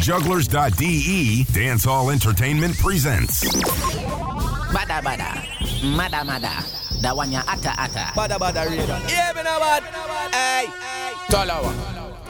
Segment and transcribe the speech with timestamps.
[0.00, 3.42] Jugglerz.de Dancehall Entertainment presents.
[4.72, 5.42] Badda badda,
[5.96, 6.64] mada mada,
[7.02, 8.12] that one ya ata ata.
[8.14, 8.86] Badda badda radio.
[9.08, 9.82] Yeah, me no bad.
[10.32, 10.66] Hey.
[11.28, 11.74] Talawah.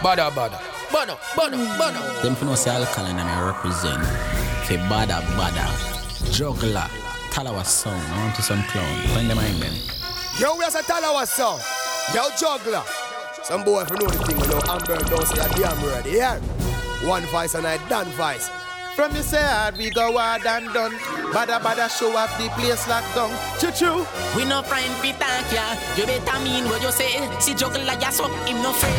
[0.03, 0.59] Badda badda.
[0.91, 2.23] Bono, bono, bono.
[2.23, 4.03] Them for no say alkaline and I represent
[4.67, 6.33] for badda badda.
[6.33, 6.89] Juggler.
[7.31, 8.03] Talawah sound.
[8.13, 9.07] I want to some clown.
[9.09, 9.75] Find them in them.
[10.41, 11.61] Yo, we are a Talawah song.
[12.15, 12.83] Yo, juggler.
[13.43, 16.11] Some boy if you know the thing, you know, Amber don't say a damn ready.
[16.13, 16.41] Yeah.
[17.09, 18.51] One vice and I done vice.
[18.95, 20.93] From the side, we go hard and done.
[21.33, 23.31] Badda badda show up the place locked down.
[23.59, 24.07] Choo choo.
[24.37, 25.65] We no friend fi thank ya.
[25.97, 27.17] You better mean what you say.
[27.41, 28.93] See juggle like ya so him no afraid.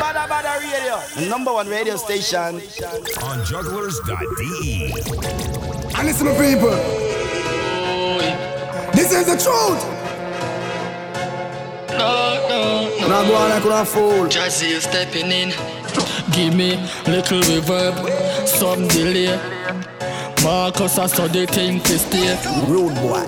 [0.00, 0.96] Badda badda radio.
[1.14, 2.62] The number one radio station.
[3.28, 4.94] On Jugglerz.de.
[5.92, 6.70] And listen, my people.
[8.94, 9.95] This is the truth.
[11.98, 13.08] No, no, no.
[13.08, 14.26] Now go on like a fool.
[14.26, 15.50] Jazzy stepping in.
[16.32, 17.96] Give me little reverb,
[18.46, 19.38] some delay.
[20.42, 22.36] Markus, I saw the thing to stay.
[22.68, 23.24] Rude boy.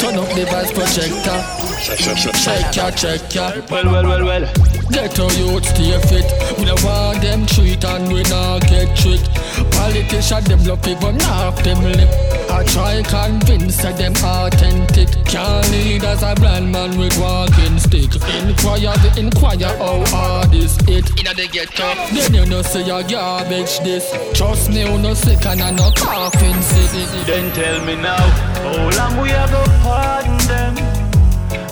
[0.00, 1.71] Turn up the bass projector.
[1.82, 3.50] Check ya, check ya.
[3.68, 4.52] Well, well, well, well.
[4.92, 6.30] Get our youth stay fit.
[6.56, 9.26] We don't want them treat and we not get tricked.
[9.72, 12.08] Politicians them love people, not them lip.
[12.50, 15.08] I try convince that them authentic.
[15.26, 18.14] Can't lead as a blind man with walking stick.
[18.46, 21.10] Inquire, the inquire how hard is it.
[21.18, 21.94] Inna the ghetto.
[22.14, 24.06] Then you know say you're garbage this.
[24.34, 27.26] Trust me, you no sick and I no coughing sick.
[27.26, 28.22] Then tell me now,
[28.62, 30.91] how long we a go pardon them?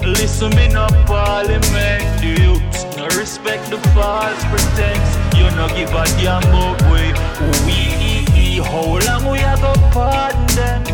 [0.02, 5.36] Listen me no parliament, the youths no respect the false pretense.
[5.36, 7.12] You no give a damn about we
[7.66, 10.84] we How long we a go pardon them?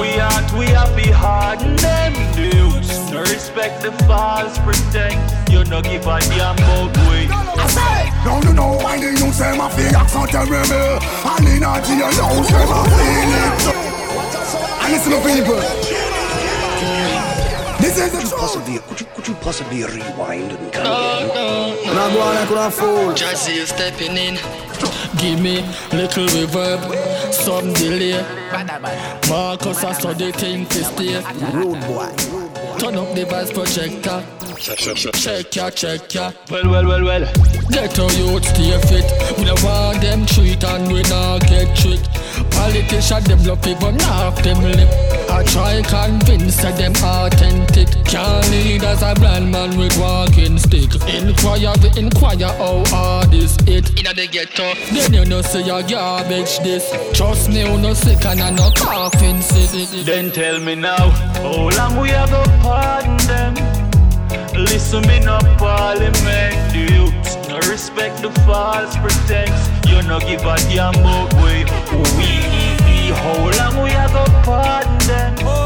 [0.00, 5.32] We out we happy harden them, the youths no respect the false pretense.
[5.48, 7.30] You no give a damn about we.
[7.30, 10.98] I say, now you know why the youth say my fear accent terrible.
[11.30, 13.94] And in a to your nose, say my feeling.
[14.82, 15.83] And listen, people.
[18.04, 18.40] This is the truth.
[18.40, 21.28] possibly could you could you possibly rewind and come No, again?
[21.28, 21.94] no, no.
[21.94, 23.12] Now go on like a fool.
[23.14, 24.34] Jazzy is stepping in.
[25.16, 28.20] Give me little reverb, some delay.
[28.52, 29.28] Badda badda.
[29.30, 31.16] Markus, I saw the thing to stay.
[31.56, 32.12] Rude boy.
[32.78, 34.22] Turn up the bass projector.
[34.58, 36.32] Check ya, check ya.
[36.50, 37.24] Well, well, well, well.
[37.70, 39.38] Get our youth stay fit.
[39.38, 42.08] We don't want them treat and we not get tricked.
[42.50, 44.88] Politicians them love people, not them lip.
[45.30, 46.92] I try convince that them
[47.74, 48.04] authentic.
[48.06, 50.94] Can't lead as a blind man with walking stick.
[51.08, 53.98] Inquire, the inquire how hard is it.
[53.98, 54.74] Inna the ghetto.
[54.92, 56.90] Then you know say you're garbage this.
[57.16, 60.04] Trust me, you no sick and I no coughing sick.
[60.04, 63.54] Then tell me now, how long we a go pardon them?
[64.54, 69.68] Listen me no parliament, youths no respect the false pretense.
[69.88, 71.64] You no give a damn about we.
[72.16, 75.63] We how long we a go pardon them?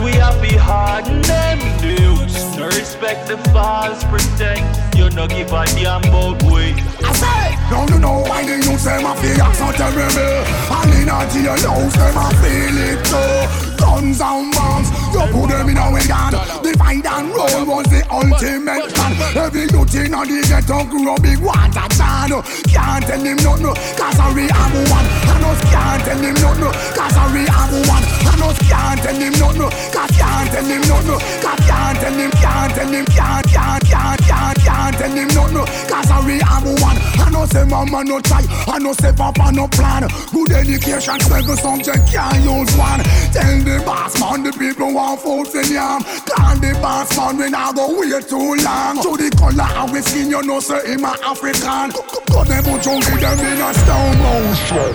[0.00, 4.78] We out we happy harden them, the youths no respect the false pretense.
[4.96, 6.74] You no give a damn about we.
[7.02, 10.42] I say, now you know why the youth say my fear accent terrible.
[10.70, 13.76] And in a nose, say my feel it too.
[13.76, 16.02] Guns and bombs, you put them in a way.
[16.02, 19.12] Divide and roll was the ultimate plan.
[19.36, 22.32] Every youth in a the ghetto grew a big water chan.
[22.68, 25.06] Can't tell him nothing, cause I we have one.
[25.32, 28.04] And us can't tell him nothing, cause I we have one.
[28.32, 31.20] And us can't tell him nothing, cause can't tell him nothing.
[31.42, 35.66] Cause can't tell him, can't tell him, can't, can't, can't, can't, can't tell him nothing.
[35.88, 36.98] Cause I we have one.
[37.22, 40.08] I know say mama no try, I know say papa no plan.
[40.32, 43.02] Good education, second subject can't use one.
[43.30, 46.02] Tell the boss man the people want food in yam.
[46.26, 48.98] Call the boss man we not go wait too long.
[49.02, 51.90] To the color of we skin, you know say him a African.
[52.26, 54.94] Got them put junkie them in a stone motion.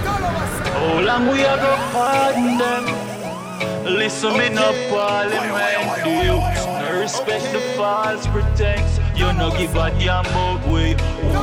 [0.68, 3.18] How long we a go pardon them?
[3.88, 9.07] Listen me no parliament, the youths no respect the false pretense.
[9.18, 10.96] You no give a damn about we.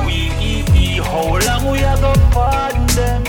[0.05, 3.23] We how long we a go pardon them?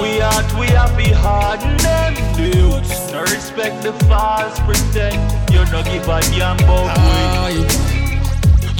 [0.00, 5.32] We out we happy harden them, the youths no respect the false pretense.
[5.52, 7.90] You no give a damn about we.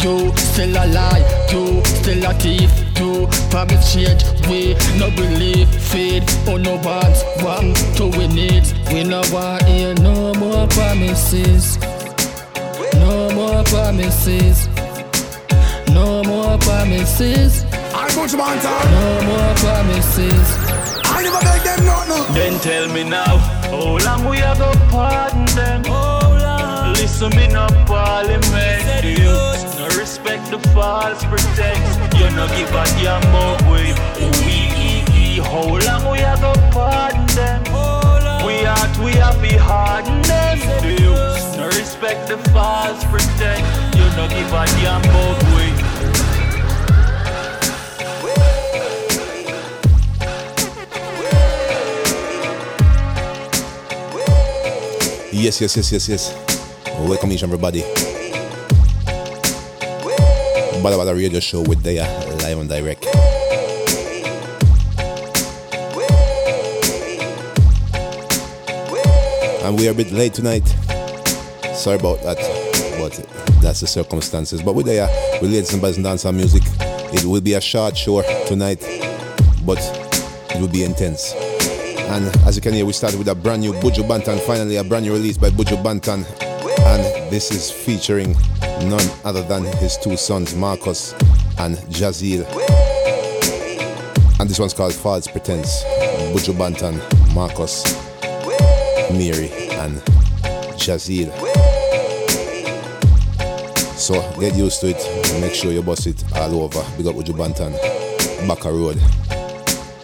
[0.02, 6.24] You still a lie, you still a thief, you promise change, we no believe, feed,
[6.48, 11.76] oh no wants, want to we need, we no want hear no more promises,
[12.94, 14.69] no more promises,
[16.00, 18.90] no more promises, I put man time.
[18.96, 20.46] no more promises.
[21.04, 22.34] I never beg them nothing.
[22.34, 23.36] Then tell me now,
[23.72, 25.82] how long we a go pardon them?
[25.86, 31.92] Oh long Listen me no parliament, the youths no respect respect the false pretense.
[32.18, 33.82] You no give a damn about we.
[34.44, 34.60] We
[35.50, 37.62] how long we a go pardon them?
[38.46, 40.58] We out, we happy harden them.
[40.82, 43.68] The youths no respect the false pretense.
[43.96, 45.89] You no give a damn about we.
[55.40, 56.34] Yes, yes, yes, yes, yes.
[57.08, 57.80] Welcome each everybody.
[60.82, 62.04] Badda Badda Radio Show with Daya
[62.42, 63.06] live and direct.
[69.64, 70.68] And we are a bit late tonight.
[71.74, 72.36] Sorry about that,
[72.98, 73.14] but
[73.62, 74.60] that's the circumstances.
[74.60, 75.08] But with Daya,
[75.40, 76.64] we ladies and boys and music.
[77.14, 78.80] It will be a short show tonight,
[79.64, 79.78] but
[80.50, 81.32] it will be intense.
[82.10, 84.82] And as you can hear, we started with a brand new Buju Banton, finally a
[84.84, 86.26] brand new release by Buju Banton.
[86.86, 88.34] And this is featuring
[88.88, 91.12] none other than his two sons, Markus
[91.58, 92.44] and Jahazeil.
[94.40, 95.84] And this one's called False Pretense.
[96.34, 96.98] Buju Banton,
[97.32, 97.84] Markus,
[99.12, 100.00] Myrie, and
[100.80, 101.30] Jahazeil.
[103.96, 105.40] So get used to it.
[105.40, 106.84] Make sure you bust it all over.
[106.96, 108.98] Big up Buju Banton, Baka Road.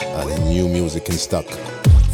[0.00, 1.46] And new music in stock.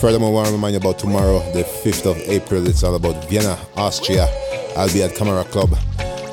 [0.03, 2.67] Furthermore, I want to remind you about tomorrow, the 5th of April.
[2.67, 4.27] It's all about Vienna, Austria.
[4.77, 5.79] I'll be at Camera Club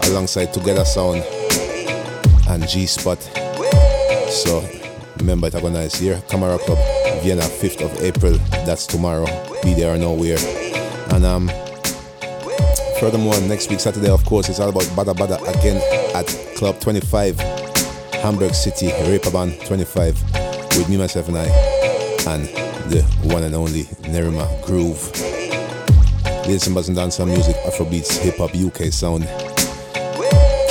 [0.05, 1.23] alongside Together Sound
[2.49, 3.21] and G Spot.
[4.31, 4.67] So
[5.17, 6.19] remember it's going nice here.
[6.29, 6.79] Camera Club,
[7.21, 8.39] Vienna, 5th of April.
[8.65, 9.27] That's tomorrow.
[9.61, 10.39] Be there or nowhere.
[11.11, 11.47] And um
[12.99, 15.79] furthermore, next week Saturday, of course, it's all about Badda Badda again
[16.15, 16.25] at
[16.57, 17.39] Club 25,
[18.13, 20.23] Hamburg City, Reeperbahn 25,
[20.75, 21.45] with me, myself, and I,
[22.29, 22.58] and
[22.89, 25.11] the one and only Nerima Groove.
[26.47, 29.23] Listen, and dance and music, Afrobeats, hip hop, UK sound,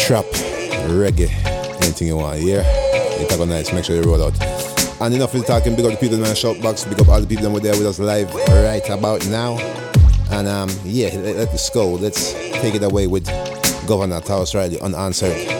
[0.00, 0.24] trap,
[0.90, 1.30] reggae,
[1.82, 2.62] anything you want hear.
[2.66, 4.40] It's go nice, make sure you roll out.
[5.00, 7.08] And enough of the talking, big up the people in my shout box, big up
[7.08, 9.56] all the people that were there with us live right about now.
[10.32, 11.94] And um, yeah, let, let's go.
[11.94, 13.26] Let's take it away with
[13.86, 15.57] Govana Tarrus Riley unanswered.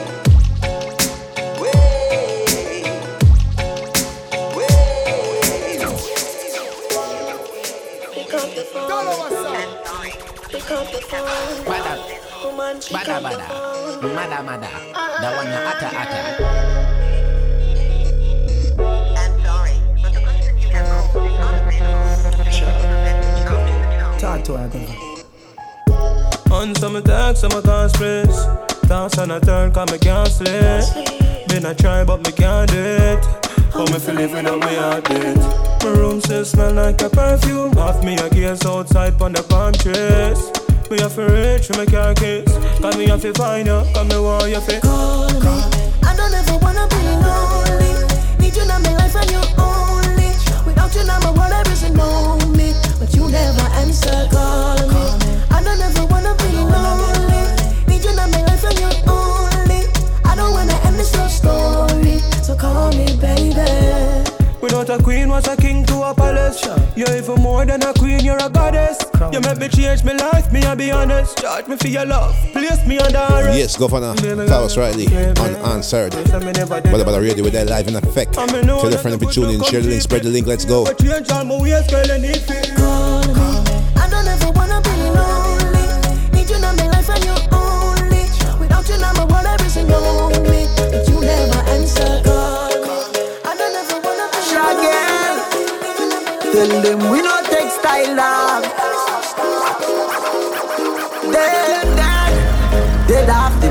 [14.43, 14.69] Mada mada,
[15.20, 16.20] the one you atta atta.
[24.19, 24.69] Talk to her,
[26.52, 28.46] On some attacks, some can't stress.
[28.88, 30.85] Dance on a turn, cause me can't sleep.
[31.49, 33.25] Been a try, but me can't do it.
[33.73, 35.37] How me feel living on me heart beat.
[35.82, 37.73] My room still smell like a perfume.
[37.73, 40.57] Half me a gaze outside on the palm trees.
[40.90, 42.49] Me have to reach for my car keys
[42.81, 45.61] Cause me have to find you Cause me want you to Call me.
[46.00, 47.93] I don't ever wanna be lonely.
[48.40, 50.32] Need you in my life and you only.
[50.64, 52.38] Without you now my world isn't no
[52.99, 55.05] But you never answer call me.
[55.50, 57.44] I don't ever wanna be lonely.
[57.85, 59.93] Need you in my life and you only.
[60.25, 62.20] I don't wanna end this love story.
[62.40, 64.25] So call me baby.
[64.62, 66.64] Without a queen, was a king to a palace.
[66.96, 69.07] You're even more than a queen, you're a goddess.
[69.18, 71.38] You make me change my life, me, I be honest.
[71.38, 73.58] Charge me for your love, place me under arrest.
[73.58, 75.08] Yes, Govana Tarrus Riley,
[75.42, 76.12] unanswered.
[76.12, 78.34] But about the radio with that live in effect.
[78.34, 80.87] Tell a friend to be tuning, share the link, spread the link, let's go.
[80.87, 80.92] I
[84.08, 85.48] don't ever wanna be lonely.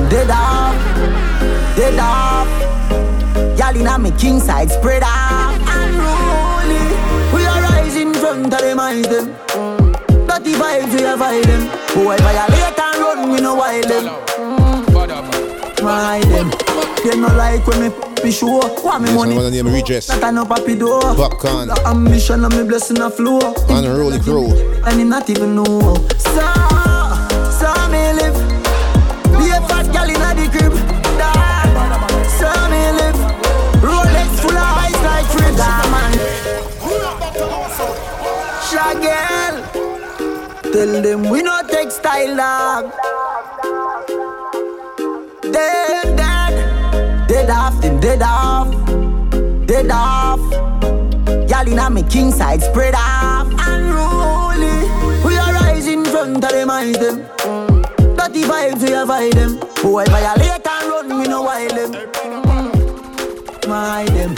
[0.09, 1.13] Dead off, them
[1.75, 3.59] dead off, dead.
[3.59, 5.53] Y'all inna me king side spread off.
[5.67, 6.79] Unruly,
[7.33, 9.35] we are rising front of them eyes them.
[10.27, 11.67] Dirty vibes we avoid them.
[11.93, 14.05] Boy violate and run, we no wild them.
[15.83, 16.51] Ride them.
[17.03, 17.89] They no like when me
[18.23, 18.61] be sure.
[18.83, 19.35] Want me money?
[19.35, 20.09] One name redress.
[20.09, 21.01] Not no papi door.
[21.01, 21.67] Popcaan.
[21.67, 23.39] The ambition of me blessing a flow.
[23.69, 24.53] Unruly crew.
[24.85, 25.95] And he not even know.
[26.17, 26.86] So, so
[29.69, 30.73] fat gal inna the crib.
[31.19, 31.69] Dad.
[32.37, 33.19] So me live.
[33.87, 36.15] Rolex full of ice like free diamond.
[38.67, 39.55] Shagel.
[40.73, 42.91] Tell them we no textile dog.
[45.41, 48.69] Dead, dead, dead off, them dead off,
[49.65, 50.39] dead off.
[51.49, 53.47] Y'all inna me king side spread off.
[53.67, 54.89] Unruly,
[55.25, 57.36] we are rising front of them eyes them.
[58.27, 59.57] Dirty vibes we avoid them.
[59.81, 61.91] Boy violate and done, we no wild them.
[63.69, 64.35] My them.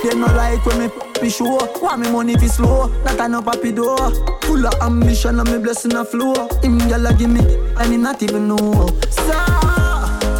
[0.00, 0.88] Them no like when me
[1.20, 1.58] be sure.
[1.82, 3.98] Want me money fi slow, not a no papi door.
[4.42, 6.34] Full of ambition and me blessing a flow.
[6.62, 7.40] Him gyal give me,
[7.80, 8.56] and him not even know.
[9.10, 9.34] So,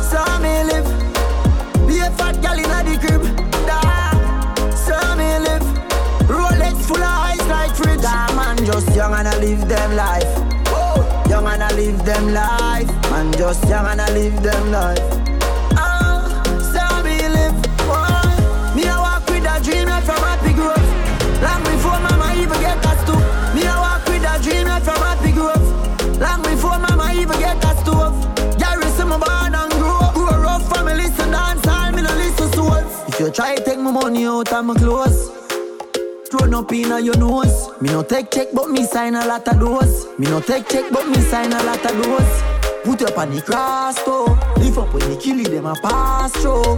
[0.07, 0.87] so me live.
[1.89, 3.23] Be a fat gyal inna the crib.
[3.67, 3.81] Da,
[4.77, 5.67] so me live.
[6.29, 8.01] Rolex full of ice like fridge.
[8.01, 10.42] Da man just young and I live them life.
[11.33, 12.89] Young and I live them life.
[13.11, 15.01] Man just young and I live them life.
[15.81, 16.29] Ah,
[16.61, 17.57] so me live.
[17.89, 20.77] Oh, me a walk with a dream right from happy growth.
[21.41, 23.17] Long before mama even get us to.
[23.57, 26.21] Me a walk with a dream right from happy growth.
[26.21, 28.12] Long before mama even get us to.
[28.61, 30.12] Gary see me born and grow up.
[30.12, 31.65] Grow rough family listen dance
[31.97, 33.09] me no listen souls.
[33.09, 34.75] If you try take my money out of my
[36.53, 37.71] Thrown up in your nose.
[37.81, 40.07] Me no take check, but me sign a lot of those.
[40.19, 42.43] Me no take check, but me sign a lot of those.
[42.85, 44.27] Put up on the cross, though.
[44.59, 46.77] Lift up when they kill it, them a pass through.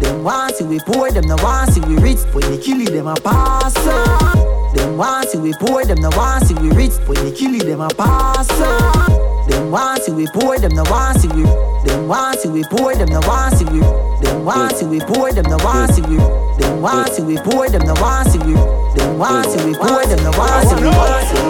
[0.00, 2.20] Them want see we poor, them no want see we rich.
[2.32, 4.78] When they kill it, them a pass through.
[4.78, 6.94] Them want see we poor, them no want see we rich.
[7.08, 9.50] When they kill it, them a pass through.
[9.50, 11.42] Them want see we poor, them no want see we.
[11.42, 13.80] Them want see we poor, them no want see we.
[14.22, 16.18] Them want see we poor, them no want see we.
[16.62, 18.77] Them want see we poor, them no want see we.
[18.96, 20.82] Them want see we poor, them no want see we.
[20.82, 20.94] Them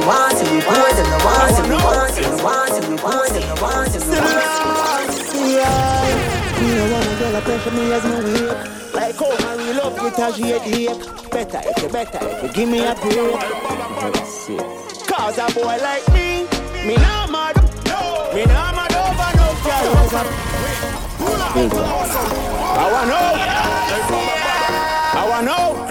[0.07, 1.69] want see we poor, them no want see we.
[1.69, 1.79] Them
[2.43, 4.19] want see we poor, them no want see oh, we.
[6.59, 9.97] Me no wanna girl a pressure me as me wake Like how my real love
[10.03, 10.99] with her she headache
[11.31, 13.39] Better if you better if you give me a break
[15.07, 16.47] Cause a boy like me
[16.85, 17.57] Me not mad
[18.35, 19.95] Me not mad over no girl
[22.75, 23.35] I wanna know
[25.15, 25.88] I wanna know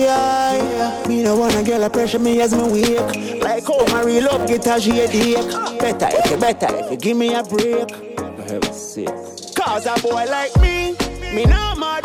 [0.00, 4.24] yeah Me no wanna girl a pressure me as me wake Like how my real
[4.24, 7.88] love get she headache Better if you better if you give me a break.
[9.54, 10.96] Cause a boy like me
[11.34, 12.04] Me not mad.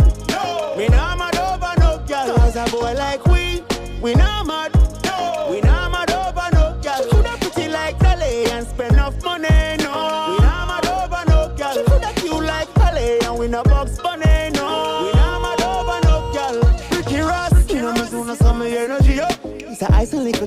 [0.77, 2.35] Me not mad over no girl.
[2.35, 3.63] Cause a boy like we
[4.01, 4.74] We not mad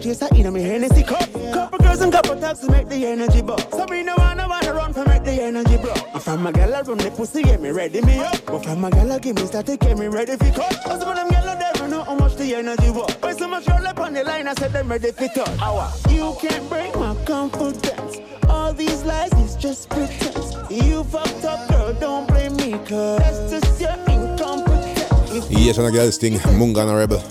[0.08, 3.62] chaser in me Hennessy cup Couple girls and couple tags to make the energy buzz.
[3.70, 5.74] So me no wanna wanna run for make the energy
[6.14, 8.44] If I'm a gal I run the pussy get me ready me up.
[8.46, 10.82] But from a gal I give me static get me ready for cut.
[10.84, 13.14] Cause of them gal never know how much the energy was.
[13.20, 15.60] When so much roll up on the line I said them ready for touch.
[15.60, 15.92] Hour.
[16.08, 18.18] You can't break my confidence.
[18.48, 20.56] All these lies is just pretense.
[20.70, 25.50] You fucked up girl don't blame me cause That's just your incompetence.
[25.50, 27.22] If Yes, and a girl's thing, Munga Honorable.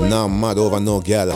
[0.00, 1.26] Now I'm mad over no girl.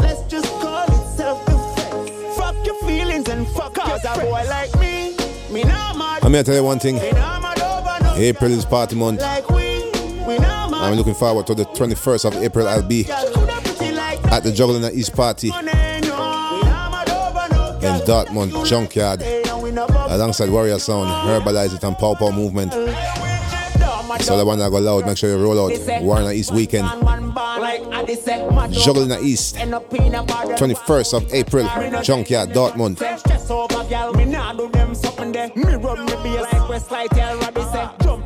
[0.00, 2.36] Let's just call it self-defense.
[2.36, 5.16] Fuck your feelings and fuck Cause a boy like me,
[5.50, 6.24] me not mad.
[6.24, 6.96] I'm here to tell you one thing.
[6.96, 9.20] Me not mad over no April is party month.
[9.20, 9.84] like we,
[10.26, 10.82] we not mad.
[10.82, 12.66] I'm looking forward to the 21st of April.
[12.66, 15.52] I'll be at the Juggling at East Party in
[18.04, 19.22] Dortmund Junkyard
[20.10, 22.72] alongside Warrior Sound, Herbalize It and Pow Pow Movement.
[24.22, 26.02] So the one that go loud, make sure you roll out.
[26.02, 26.88] Warrior East weekend.
[28.72, 31.64] Juggling the East, 21st of April,
[32.02, 32.98] Junkyard, Dortmund.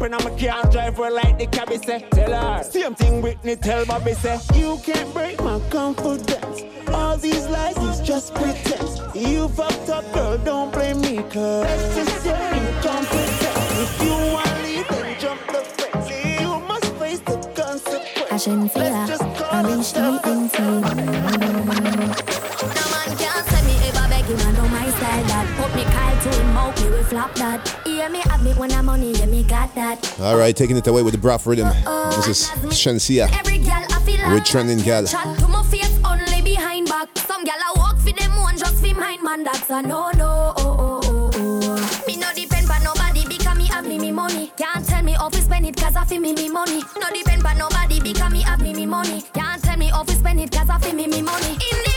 [0.01, 2.07] Jumping on my car, drive her like the cabby say.
[2.11, 3.21] Tell her, same thing
[3.57, 4.39] tell Bobby say.
[4.55, 6.63] You can't break my confidence.
[6.89, 9.01] All these lies is just pretense.
[9.15, 13.41] You fucked up, girl, don't blame me, cause that's just your incompetence.
[13.83, 15.10] If you want leave,
[18.41, 18.41] consequence.
[18.41, 19.49] I shouldn't fear.
[19.51, 20.81] I'm in straight into No
[22.91, 25.47] man can't say me ever beg him, I know my style that.
[25.59, 27.69] Put me Kyle to him, mouth me we flop that.
[27.85, 30.21] Hear me have me when I'm money, yeah me got that.
[30.21, 31.69] All right, taking it away with the Braff rhythm.
[31.87, 35.07] Oh, this is Shenseea Every gal I feel like with Trending Gal.
[35.07, 37.09] Chat to my face only behind back.
[37.19, 39.45] Some gal I walk for them one just for mine, man.
[39.45, 40.55] That's a no no.
[40.57, 42.05] Oh, oh, oh, oh.
[42.07, 44.53] Me no depend on nobody because me have me me money.
[44.57, 44.80] Can't
[45.51, 46.81] spend it cause I feel me me money.
[47.01, 49.23] No depend on nobody because me have me me money.
[49.35, 51.53] Can't tell me off to spend it cause I feel me me money.
[51.53, 51.90] Independent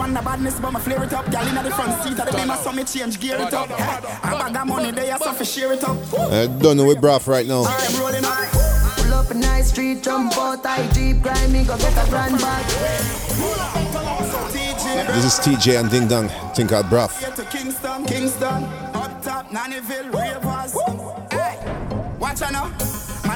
[0.00, 1.30] on the badness, but my flare it up.
[1.30, 3.68] Gal in the front seat of the beamer, so me change gear it up.
[3.68, 5.96] Hey, a bag of money, they are so fi share it up.
[6.32, 7.64] I don't know with Braff right now.
[7.64, 8.48] I'm rolling up.
[8.96, 12.38] Pull up a nice street, jump out, I jeep, grind me, go get a grand
[12.38, 12.66] bag.
[15.14, 16.28] This is Teejay and Ding Dong.
[16.54, 17.20] Think I'll bruff.
[17.36, 18.64] to Kingston, Kingston,
[18.94, 20.72] up top, Nannyville, Ravers.
[21.30, 22.89] Hey, watch out now.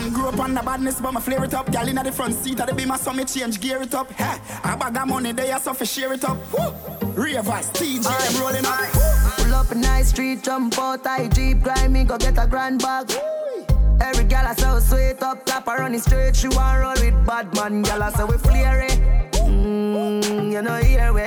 [0.04, 1.72] Man grew up on the badness, but my flare it up.
[1.72, 4.12] Gal in the front seat of the beamer, so me change gear it up.
[4.12, 6.36] Hey, I bag of money there, so for share it up.
[6.52, 7.14] Woo.
[7.14, 8.84] Ravers, Teejay, them rolling up.
[9.38, 12.82] Pull up a nice street, jump out, I jeep, grind me, go get a grand
[12.82, 13.12] bag.
[13.98, 17.26] Every gal I so sweet up top, I run the straight, she want roll with
[17.26, 18.98] bad man, gal I say we flare it.
[19.32, 21.22] Mm, you know here we.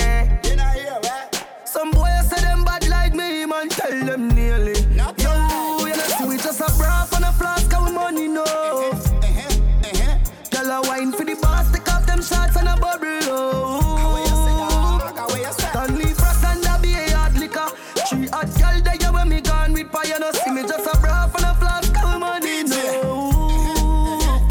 [0.47, 1.39] You know here we.
[1.65, 4.73] Some boys say them bad like me, man, tell them nearly.
[4.93, 8.66] Yo, you know we just a bra and a flask of money, no.
[10.67, 14.99] Gal a wine for the boss, take off them shots and a bubble, oh.
[15.51, 17.67] Stanley Frost and a be a hard liquor.
[18.09, 21.31] Three hot gal there when me gone with fire, no see me just a bra
[21.33, 24.45] and a flask of money, no.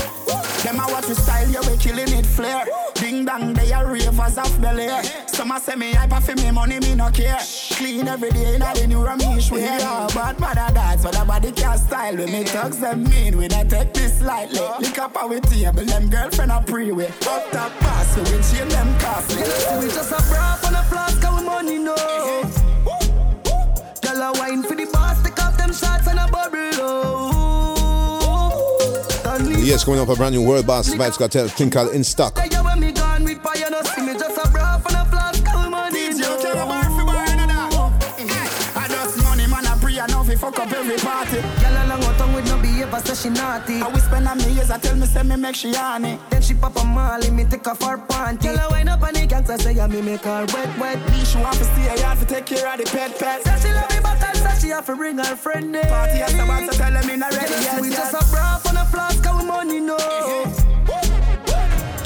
[0.64, 2.64] Them a watch we style, yeah, we killing it flare.
[2.94, 5.25] Ding dong, they are ravers off Bel Air.
[5.46, 7.38] Some a say me hyper for me money, me no care.
[7.70, 9.60] Clean every day in the new Ramesh way.
[9.60, 12.16] Yeah, but bad that's what the body can style.
[12.16, 14.58] When me thugs them mean, we not take this lightly.
[14.80, 17.06] Lick up our table, them girlfriend a pre-way.
[17.28, 19.38] Up top pass, we will chain them costly.
[19.38, 21.94] You see we just a bra and a flask of money, no.
[24.02, 27.36] Gal a wine for the boss, take off them shots and a bubble, oh.
[29.10, 31.46] Stanley Yes, coming up a brand new World Boss Vybz Kartel.
[31.50, 32.36] Kinkal in stock.
[40.66, 41.40] Up every party.
[41.62, 43.80] Girl along her tongue with no behavior, say she naughty.
[43.80, 46.18] I whisper on me ears, I tell me, say me make she honey.
[46.30, 48.42] Then she pop a molly, me take off her panty.
[48.42, 50.98] Girl a wind up on the cancer, say yeah, me make her wet, wet.
[51.10, 53.42] Me she want to stay, I have to take care of the pet pet.
[53.42, 55.86] Say she love me, but I say she have to bring her friend in.
[55.88, 57.80] Party after so tell her me not ready yet.
[57.80, 57.98] We yet.
[57.98, 59.96] just a bra on a flask of money, no.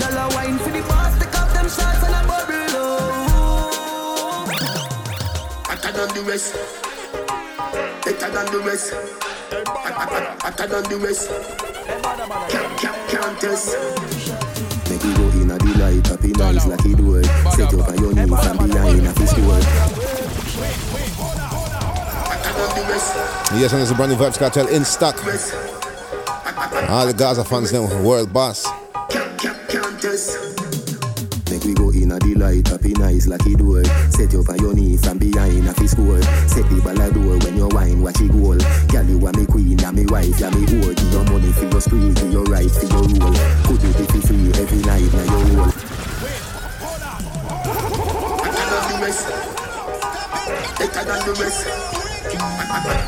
[0.00, 4.46] Girl a wine for the boss, take off them shots and a bubble, oh.
[5.66, 6.89] Hotter than the rest.
[7.72, 8.92] Better than the rest.
[10.42, 11.30] Hotter than the rest.
[12.50, 13.76] Can't, can't, can't test.
[14.90, 17.26] Make you go in a delight, up in eyes like it would.
[17.54, 19.64] Set up on your knee from behind a fist word.
[22.26, 23.14] Hotter than the rest.
[23.54, 25.16] Yes, and it's a brand new Vybz Kartel in stock.
[26.90, 28.66] All the Gaza fans, them World Boss.
[29.08, 29.38] Can't,
[31.70, 33.86] we go in a delight, up in eyes like it would.
[34.10, 36.24] Set up on your knee from behind a fist word.
[36.48, 38.58] Set the ball a door when you wine, watch it goal.
[38.88, 40.94] Girl, you are me queen, and me wife, yeah me whore.
[40.96, 43.34] Give your money for your spree, give your right for your rule.
[43.66, 45.72] Could you be free every night, now your role.
[50.78, 51.66] Better than the rest.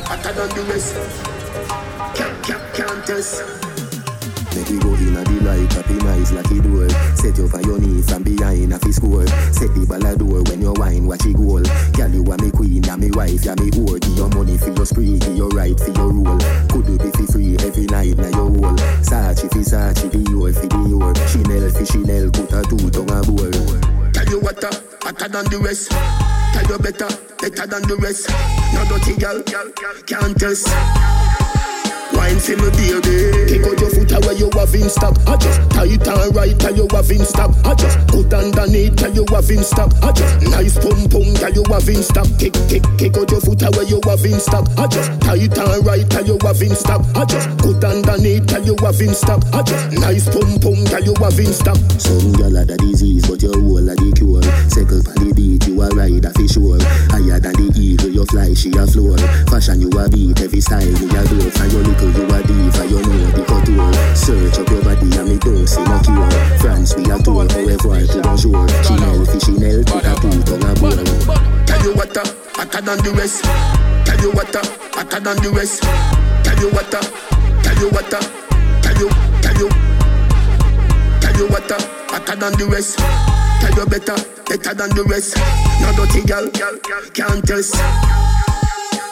[0.06, 0.94] Hotter than the rest.
[2.14, 3.71] Can't, can't, can't test.
[4.54, 6.92] Make we go in a delight, up in eyes like it would.
[7.16, 9.26] Set you on your knee from behind a fist score.
[9.48, 11.64] Set the ball a door when you wine, watch it goal.
[11.96, 13.96] Girl, you are me queen, and me wife, yeah me whore.
[14.00, 16.38] Give your money for your spree, give your right for your rule.
[16.68, 18.76] Could you be for free every night, now your whole.
[19.00, 21.16] Sachi fi Sachi, Dior fi Dior.
[21.32, 23.52] Chanel fi Chanel, put a two tongue a bowl.
[24.12, 24.68] Tell you what, uh,
[25.00, 25.88] hotter than the rest.
[25.90, 27.08] Tell you better,
[27.40, 28.28] better than the rest.
[28.76, 29.40] No dirty girl,
[30.04, 30.68] can't test.
[32.22, 35.18] Wine for me baby Kick out your foot away you have in stock.
[35.26, 37.50] I just tight and right tell you have in stock.
[37.66, 39.92] I just good underneath tell you have in stock.
[40.02, 42.28] I just nice pum pum tell you have in stock.
[42.38, 44.64] Kick kick kick out your foot away you have in stock.
[44.78, 47.02] I just tight and right tell you have in stock.
[47.12, 49.42] I just good underneath tell you have in stock.
[49.52, 51.76] I just nice pum pum tell you have in stock.
[51.98, 54.42] Some gyal a the disease, but your whole a the cure.
[54.72, 56.80] Circle pon the beat, you a ride a fish sure.
[57.12, 59.18] Higher than the eagle, you fly, she a floor.
[59.52, 61.36] Fashion you a beat, every style me a do.
[61.52, 63.92] For your little you a diva, you know the couture.
[64.14, 66.30] Search up your body and me don't see no cure.
[66.58, 68.66] France we a tour, au revoir bonjour.
[68.84, 70.96] Chanel fi Chanel, put a two tongue a bowl.
[71.66, 73.44] Tell you what, uh, hotter than the rest.
[74.04, 75.82] Tell you what, uh, hotter than the rest.
[76.44, 77.00] Tell you what, uh,
[77.62, 79.08] tell you what, tell you,
[79.40, 79.68] tell you,
[81.20, 82.98] tell you what, hotter than the rest.
[83.60, 84.16] Tell you better,
[84.48, 85.36] better than the rest.
[85.80, 86.48] No dirty girl,
[87.14, 87.76] can't test.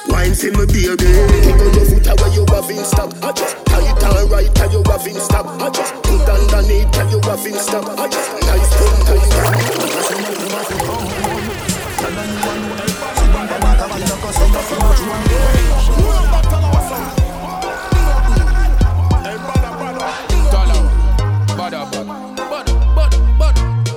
[0.09, 0.97] Wine for me baby.
[1.45, 4.73] Kick out your foot away you have in stock I just tight and right tell
[4.73, 8.33] you have in stock I just put underneath tell you have in stock I just
[8.47, 9.01] nice pum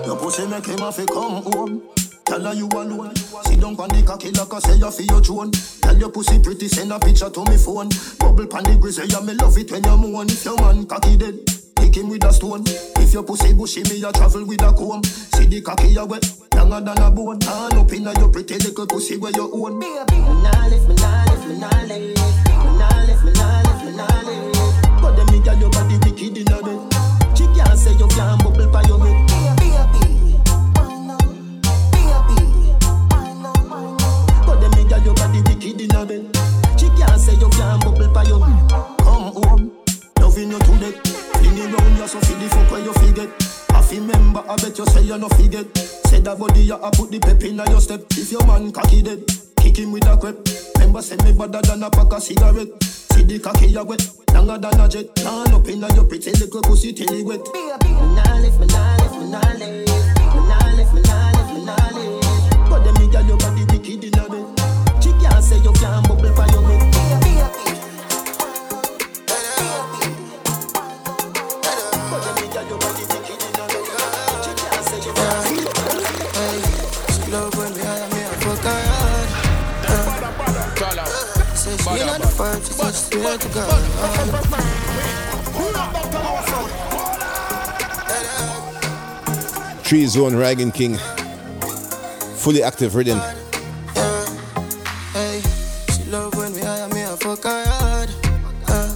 [0.06, 2.03] Your pussy make him have to come home.
[2.26, 3.16] Tell her you alone.
[3.16, 5.52] Sit down on the cocky like I say you feel your drone.
[5.52, 7.90] Tell your pussy pretty, send a picture to me phone.
[8.20, 10.30] Bubble pan the grizzly, yeah, me love it when you moan.
[10.30, 11.40] If your man cocky dead,
[11.80, 12.64] hit him with a stone.
[12.98, 15.04] If your pussy bushy, me a travel with a comb.
[15.04, 17.40] See the cocky ya wet, now longer than a bone.
[17.40, 19.78] Turn up inna your pretty little pussy where you own.
[19.78, 23.84] Me nah lift, me nah lift, me nah lift, me nah lift, me nah lift,
[23.84, 25.02] me nah lift.
[25.02, 26.93] But them me girl your body wicked inna bed.
[36.06, 36.38] Wicked.
[36.80, 38.40] She can't say you can't bubble by your.
[38.40, 39.72] Come home,
[40.20, 41.08] loving you to death.
[41.38, 43.30] Fling it round you so fi the fuck where you forget.
[43.72, 45.78] I fi remember, I bet you say you no forget.
[46.08, 48.02] Say that body you a put the pep in your step.
[48.12, 49.24] If your man cocky dead,
[49.60, 50.36] kick him with a crep.
[50.78, 52.84] Remember, say me better than a pack of cigarette.
[52.84, 54.02] See the cocky you wet,
[54.34, 55.16] longer than a jet.
[55.16, 57.42] Turn up in your pretty little pussy till it wet.
[57.84, 62.70] Me nah lift, me nah lift, me nah me nah me nah me nah.
[62.70, 63.73] But them me girl your body
[83.24, 83.84] she to God.
[89.84, 90.98] Tree Zone Rygin King.
[92.36, 93.20] Fully active rhythm.
[95.14, 95.42] Hey,
[95.94, 96.36] she love
[97.16, 98.10] fuck her hard.
[98.68, 98.96] Uh,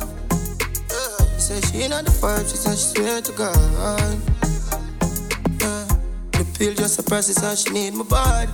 [1.83, 2.11] ain't on the
[3.25, 3.55] to God.
[3.55, 4.17] Uh,
[6.99, 8.51] a process she need my body.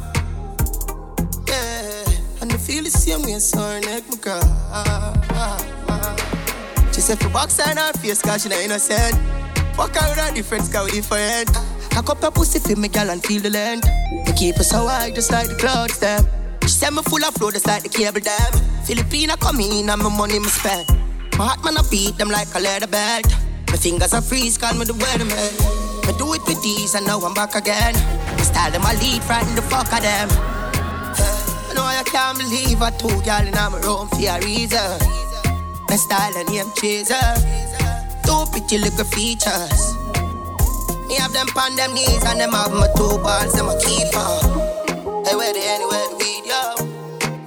[1.48, 5.23] Yeah, and I feel the same way, so her neck my cry.
[7.04, 9.12] Said for box and her face, cause she not innocent.
[9.76, 11.52] Fuck her with a different sky with different.
[11.92, 13.86] Cock up her pussy for me, girl, and feel the length.
[14.26, 16.24] Me keep her so high, just like the clouds, them.
[16.62, 18.54] She said me full of flow, just like the cable dam.
[18.88, 20.88] Filipina come in and my money me spend.
[21.38, 23.28] My heart man I beat them like a leather belt.
[23.68, 26.08] My fingers are freeze, call me the weatherman.
[26.08, 27.96] Me do it with these and now I'm back again.
[28.40, 30.30] Style them I lead, frighten the fuck of them.
[31.68, 35.23] I know I can't believe I told y'all in my room for a reason.
[35.94, 37.14] My style and name chaser.
[38.26, 39.94] Two pretty little features.
[41.06, 44.26] Me have them on them knees and them have my two balls, them a keeper.
[45.22, 46.58] Hey, where they anywhere the video?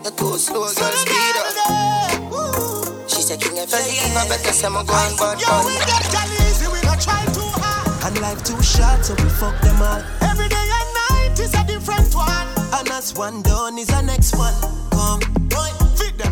[0.04, 3.10] You're too slow, girl, speed up.
[3.10, 5.66] She said, King, if you leave, I better say I'm going bad boy.
[6.46, 8.06] easy, we not try too hard.
[8.06, 9.98] And life too short, so we fuck them all.
[10.22, 12.46] Every day and night is a different one.
[12.78, 14.54] And as one done is the next one.
[14.92, 15.75] Come, boy.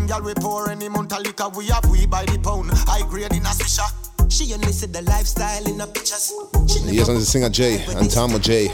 [0.04, 1.48] Them, y'all, we pour any month of liquor.
[1.56, 2.70] We have we by the pound.
[2.88, 3.88] I grade in a swisher.
[4.30, 6.32] She only see the lifestyle in the pictures.
[6.68, 8.68] She Yes, and the singer Jay and Tamo Jay.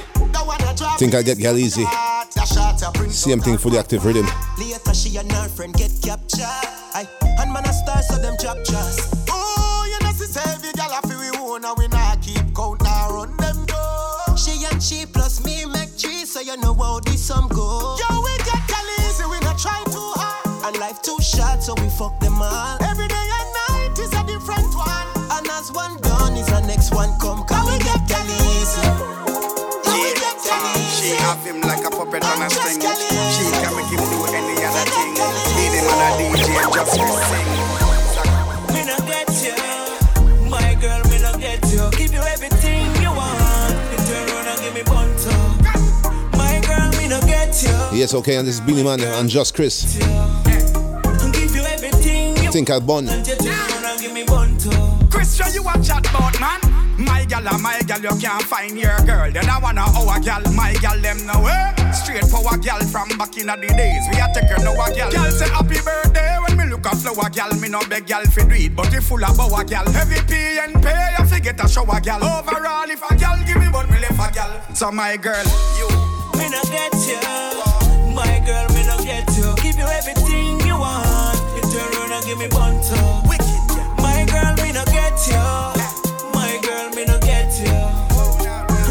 [0.98, 1.84] Think I get gal easy.
[3.10, 4.26] Same thing for the active rhythm.
[4.58, 6.42] Later she and her friend get captured.
[6.94, 7.06] Aye.
[7.38, 8.56] And man a star so them drop.
[9.30, 12.82] Oh, you know she say every gal a we own and we not keep count
[12.82, 14.34] now run them go.
[14.36, 17.96] She and she plus me make three, so you know how this some go.
[18.00, 18.09] Yo,
[20.90, 22.82] life too short, so we fuck them all.
[22.82, 25.06] Every day and night is a different one.
[25.30, 27.46] And as one done is the next one come.
[27.46, 28.82] Can we get gal easy?
[29.86, 32.80] Can we get gal She have him like a puppet on a string.
[32.80, 35.14] She can make him do any other thing.
[35.54, 37.50] Lead him on a DJ just to sing.
[38.74, 41.02] Me no get you, my girl.
[41.10, 41.86] Me no get you.
[41.98, 43.74] Give you everything you want.
[43.92, 45.34] You turn around and give me bunto.
[46.36, 47.78] My girl, me no get you.
[47.96, 49.84] Yes, okay, and this is Beenie Man and Jus Chris.
[49.84, 50.59] Give you everything you
[52.50, 53.06] Think I'll bun.
[53.06, 53.28] want.
[53.28, 54.70] You turn around and give me bunto.
[55.08, 56.58] Christian, you a chat about man.
[56.98, 59.30] My gal and my gal, you can't find your girl.
[59.30, 61.46] Then I wanna our gal, my gal them now.
[61.46, 61.92] Eh?
[61.92, 64.02] Straight for a gal from back in the days.
[64.10, 65.10] We a take her now a gal.
[65.12, 67.54] Gal say happy birthday when me look a flower gal.
[67.60, 69.86] Me no beg gal fi do it, but if full of bow gal.
[69.92, 72.18] Heavy pay and pay, you fi get a shower gal.
[72.18, 74.74] Overall, if a gal give me but me left a gal.
[74.74, 75.46] So my girl,
[75.78, 75.86] you.
[76.36, 77.20] Me no get you,
[78.12, 78.66] my girl.
[78.74, 79.54] Me no get you.
[79.62, 80.49] Give you everything you want.
[80.49, 80.49] You
[82.30, 82.96] turn around and give me bunto.
[83.96, 85.38] My girl, me no get you.
[86.32, 87.80] My girl, me no get you.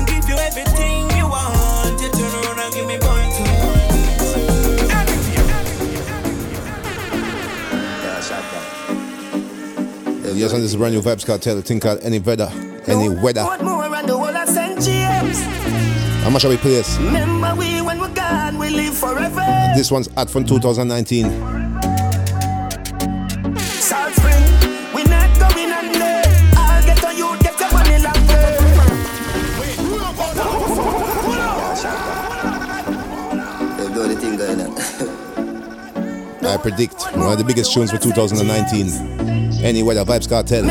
[0.06, 2.02] Give you everything you want.
[2.02, 3.46] You turn around and give me bunto.
[10.36, 11.62] Yes, and this is brand new Vybz Kartel.
[11.62, 12.50] Think called Any Weather.
[12.88, 13.44] Any Weather.
[13.44, 14.82] What more around the world of St.
[14.82, 15.42] James?
[16.24, 16.98] How much shall we play this?
[16.98, 19.46] Remember we when we're gone, we live forever.
[19.76, 21.69] This one's out from 2019.
[36.50, 39.64] I predict one of the biggest tunes for 2019.
[39.64, 40.66] Any Weather Vybz Kartel.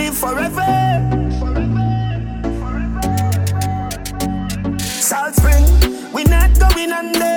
[0.00, 0.72] live forever.
[1.38, 3.08] forever, forever.
[4.78, 5.64] Salt Spring,
[6.14, 7.29] we not going under.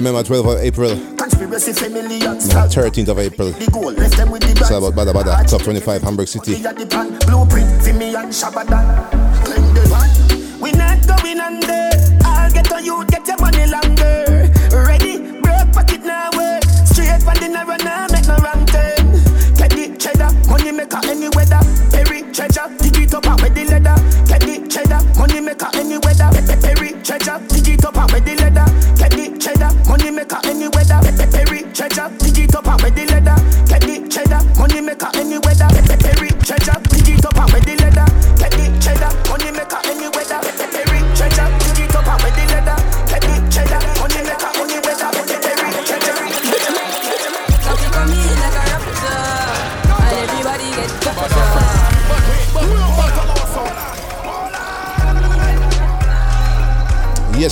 [0.00, 0.96] remember 12th of April.
[2.48, 2.54] No,
[2.90, 3.52] 13th of April.
[4.60, 6.52] It's about Badda Badda, top 25 Hamburg City.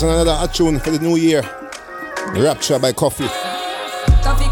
[0.00, 1.42] Here's another tune for the new year
[2.34, 3.26] Rapture by Koffee.
[4.22, 4.48] Koffee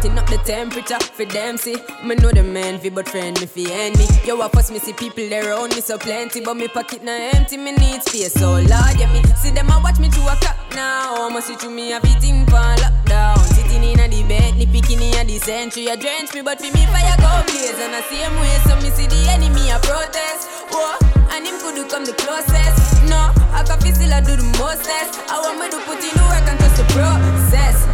[0.00, 1.76] Cutting up the temperature for them, see.
[2.02, 4.08] Me know the man, but friend me fi any.
[4.24, 7.12] Yo, I force me see people there around me so plenty, but me pocket now
[7.36, 8.32] empty, me need space.
[8.32, 11.20] So Lord, yeah, me see them, I watch me to a cop now.
[11.20, 13.44] Almost see to me, everything pan lockdown.
[13.52, 15.90] Sitting in a the bed, ni picking in a the century.
[15.90, 17.76] I drench me, but for me, fire go blaze.
[17.76, 20.48] And I see him way, so me see the enemy, I protest.
[20.72, 20.96] Whoa,
[21.36, 23.04] and him could come the closest.
[23.04, 24.80] No, I can feel still I do the most.
[24.88, 27.89] I want me to put in the work and trust the process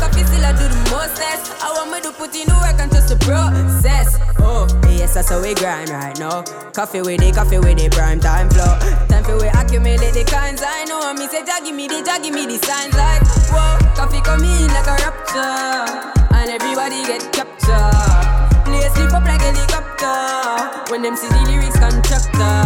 [0.00, 1.40] work, I feel still I do the mostness.
[1.60, 4.18] I want me to put in the work and trust the process.
[4.38, 6.42] Oh, yes, that's how we grind right now.
[6.72, 8.78] Koffee with it, Koffee with it, prime time flow.
[9.08, 11.00] Time for we accumulate the kinds I know.
[11.04, 14.44] And me say, Jah give me the, Jah me the signs like, whoa, Koffee come
[14.44, 16.16] in like a rapture.
[16.32, 18.64] And everybody get captured.
[18.64, 20.90] Play sleep up like helicopter.
[20.90, 22.56] When them see the lyrics constructor.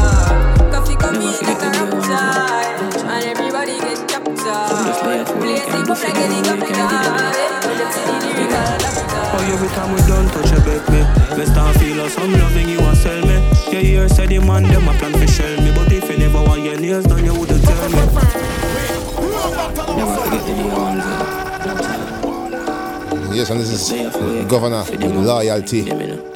[0.71, 3.03] Koffee come in like a rapture.
[3.03, 4.14] And everybody get captured.
[9.37, 11.01] Oh, every time we done touch a bit me?
[11.39, 13.41] Me start feel us, I'm loving you and sell me.
[13.73, 15.73] Yeah, you said the man, them a plan to shell me.
[15.75, 17.97] But if you never want your nails done, you wouldn't tell me.
[23.35, 23.93] Yes, and this is
[24.47, 26.34] Govana with Loyalty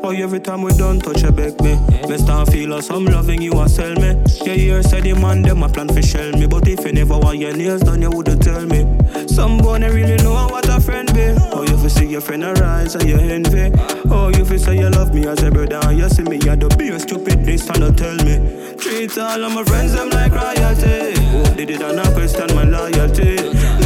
[0.00, 1.72] why every time we done touch you beg me?
[1.72, 2.06] Yeah.
[2.06, 4.14] Me start feel us, I'm loving you I sell me.
[4.44, 7.18] Yeah, you said the man them a plan for shell me, but if you never
[7.18, 8.86] want your nails done, you woulda tell me.
[9.26, 11.34] Some boy really know what a friend be.
[11.52, 13.72] Oh, you fi see your friend arise and you envy.
[14.10, 16.60] Oh, you fi say you love me as a brother, and you see me at
[16.60, 18.76] the be a stupidness and tell me.
[18.76, 21.17] Treat all of my friends them like royalty.
[21.34, 23.36] Oh, they did not question my loyalty.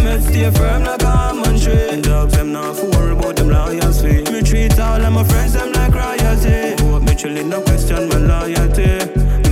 [0.02, 2.00] Me stay firm like a almond tree.
[2.00, 4.22] Dogs them not for about them loyalty.
[4.30, 6.74] Me treat all of my friends them like royalty.
[6.84, 8.92] Oh, me chillin' no question my loyalty.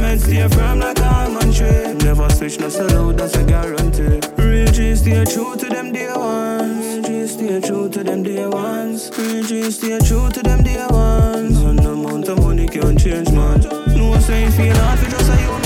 [0.00, 1.94] Me stay firm like a almond tree.
[2.04, 4.20] Never switch no solo, that's a guarantee.
[4.42, 7.08] Real G stay true to them dear ones.
[7.08, 9.10] Real G stay true to them dear ones.
[9.16, 11.58] Real G stay true to them dear ones.
[11.60, 13.60] And the amount of money can't change man.
[13.96, 15.59] No saying feel hard just a being,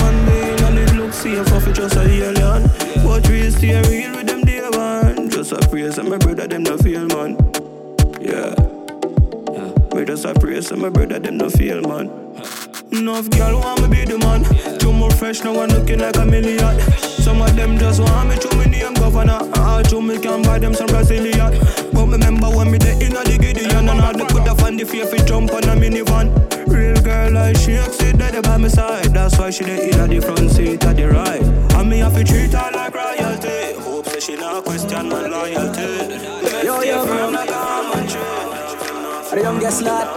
[1.25, 2.69] and looks safe for just a alien.
[3.03, 5.29] But real stay real with them dear one.
[5.29, 7.37] Just a praise and my brother them no feel man.
[8.21, 8.53] Yeah.
[9.93, 12.07] Me just a praise and my brother them no feel man.
[12.91, 14.43] Enough girl want me be the man.
[14.77, 16.79] Too more fresh now I'm looking like a million.
[16.99, 19.51] Some of them just want me to me name Govana.
[19.55, 21.51] Ah, to me can buy them some Brazilian.
[21.93, 25.05] But remember when me the inna the Gideon and all the coulda find the fear
[25.25, 26.54] jump on a minivan.
[26.67, 29.13] Real girl like she sit there by my side.
[29.13, 31.41] That's why she the inna the front seat at the right.
[31.75, 33.73] And me have to treat her like royalty.
[33.81, 36.65] Hope say she not question my loyalty.
[36.65, 38.21] Yo, yo, from like a almond tree.
[39.31, 40.07] The youngest lad.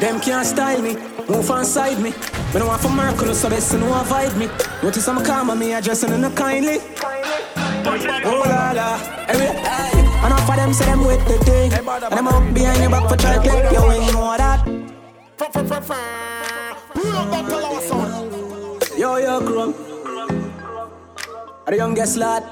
[0.00, 0.94] Them can't style me,
[1.28, 2.10] move on side me.
[2.54, 4.48] Me no want for Mercury, so best to know avoid me.
[4.82, 6.78] Notice I'm calm on me addressing in a kindly.
[8.24, 9.54] Oh la la, anyway.
[10.22, 11.72] And off of them say them with the thing.
[11.74, 14.79] And them up behind your back for try clip, yo ain't know that.
[18.98, 19.74] Yo yo crumb.
[21.66, 22.44] The youngest lad.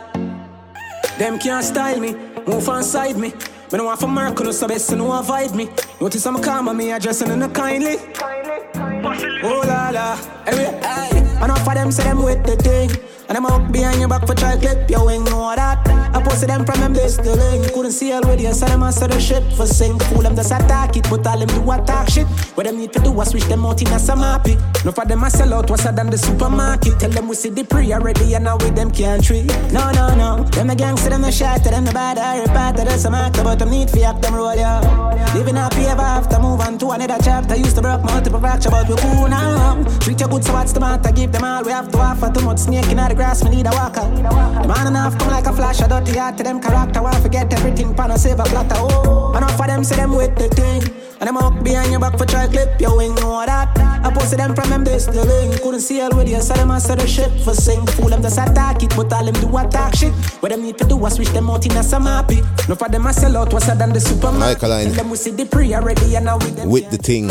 [1.19, 2.15] Them can't style me,
[2.47, 3.29] move on side me.
[3.71, 5.69] Me no want for Mercury, so best know avoid me.
[6.01, 7.99] Notice I'm calm me addressing in a kindly.
[9.45, 11.19] Oh la la, anyway, hey.
[11.41, 12.91] And off of them say them with the thing.
[13.29, 15.87] And them up behind your back for try clip, yo ain't know that.
[15.87, 17.63] I posted them from them link.
[17.63, 19.99] You couldn't see with you, so them answer the shit for sing.
[19.99, 22.27] Fool them just attack it, but all them do attack shit.
[22.57, 24.57] What them need to do is switch them out in a some happy.
[24.83, 26.99] No for them I sell out, what's than the supermarket.
[26.99, 29.47] Tell them we see the pre already, and now with them can't treat.
[29.73, 30.45] No, no, no.
[30.45, 33.45] Them the gangster, them the shot, them the bad, I repart to them some actor,
[33.45, 34.81] but them need for act them roll, yeah.
[35.35, 37.57] Living happy ever after, move on to another chapter.
[37.57, 39.85] Used to broke multiple fracture, but we cool now.
[40.01, 41.13] Treat you good, so what's the matter?
[41.13, 42.31] Give them all we have to offer.
[42.33, 44.07] Too much snake in the grass, we need a walker.
[44.63, 47.03] The man enough come like a flash, a dirty heart to them character.
[47.03, 48.77] Want forget everything, pan a save a platter.
[48.79, 50.83] Oh, enough of them say them with the thing.
[51.21, 53.77] And them up behind your back for try clip, you ain't know that.
[53.77, 55.61] I posted them from them this the link.
[55.61, 57.85] Couldn't see all with you, so them answer the shit for sing.
[57.87, 60.15] Fool them just attack it, but all them do attack shit.
[60.41, 62.41] What them need to do is switch them out in a some happy.
[62.69, 64.63] No for them I sell out, what's than the supermarket.
[64.63, 64.93] Alkaline.
[64.93, 66.71] Them we see the pre already, and now with them.
[66.71, 67.29] With the thing.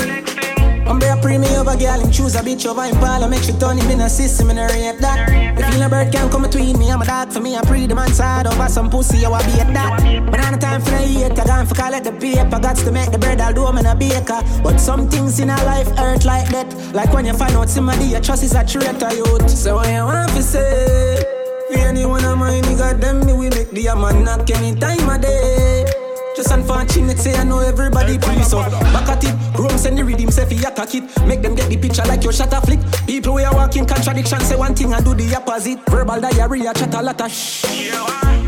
[0.88, 3.28] I'm be a premium over girl and choose a bitch over Impala.
[3.28, 5.30] Make sure turn him in a system and a rate that.
[5.60, 7.88] If you a bird can come between me I'm a dog for me I pre
[7.88, 10.91] the man side over some pussy I be at that But on the time for
[10.91, 12.60] the hate I gone for collect the paper.
[12.60, 14.41] Gots to make the bread do I'm in a baker.
[14.63, 16.73] But some things in a life hurt like that.
[16.95, 20.06] Like when you find out somebody you trust is a traitor youth So what you
[20.06, 21.23] want to say?
[21.71, 26.07] Anyone of mine, nigga, them me we make the man knock any time of day
[26.38, 30.30] just unfortunate, say I know everybody please so Back at it, Rome send the rhythm,
[30.30, 31.04] say fi attack it.
[31.26, 32.80] Make them get the picture like your shutter flick.
[33.08, 35.80] People we are walking contradiction, say one thing and do the opposite.
[35.89, 37.65] Verbal diarrhea, chat a lot of shh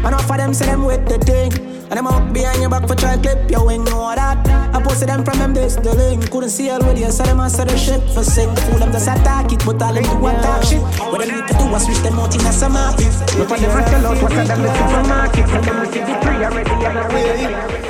[0.05, 1.51] And off of them say them with the thing.
[1.89, 4.37] And them up behind your back for try clip, you ain't know that.
[4.75, 6.29] I posted them from them this the link.
[6.29, 9.07] Couldn't see all with you, so them answer the shit For sing, fool them just
[9.07, 10.81] attack it But all them do attack shit.
[11.01, 13.83] What they need to do is switch them out in a market Look at them
[13.89, 17.88] tell out what's than the supermarket So them we see the tree already and already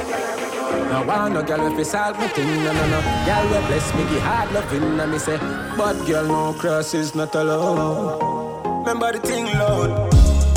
[0.89, 3.01] no want no girl if you solve me thing, no no no.
[3.25, 5.37] Girl we bless me, give hard loving, and me say,
[5.77, 8.79] but girl no cross is not allowed.
[8.79, 9.91] Remember the thing, Lord.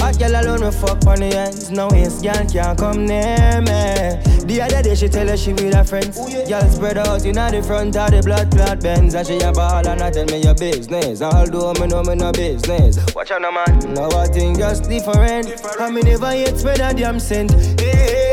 [0.00, 4.32] Hot girl alone me fuck on the ends, no waste girl can't come near me.
[4.42, 6.18] The other day she tell her she with her friends.
[6.18, 9.52] Oh, girl spread out in the front of the blood clot Benz, and she a
[9.52, 11.22] ball and I tell me your business.
[11.22, 12.98] Although me know me no business.
[13.14, 13.94] Watch out, no man.
[13.94, 15.46] Now I think just different.
[15.78, 17.52] I me never yet spread a damn cent.
[17.80, 18.31] Hey.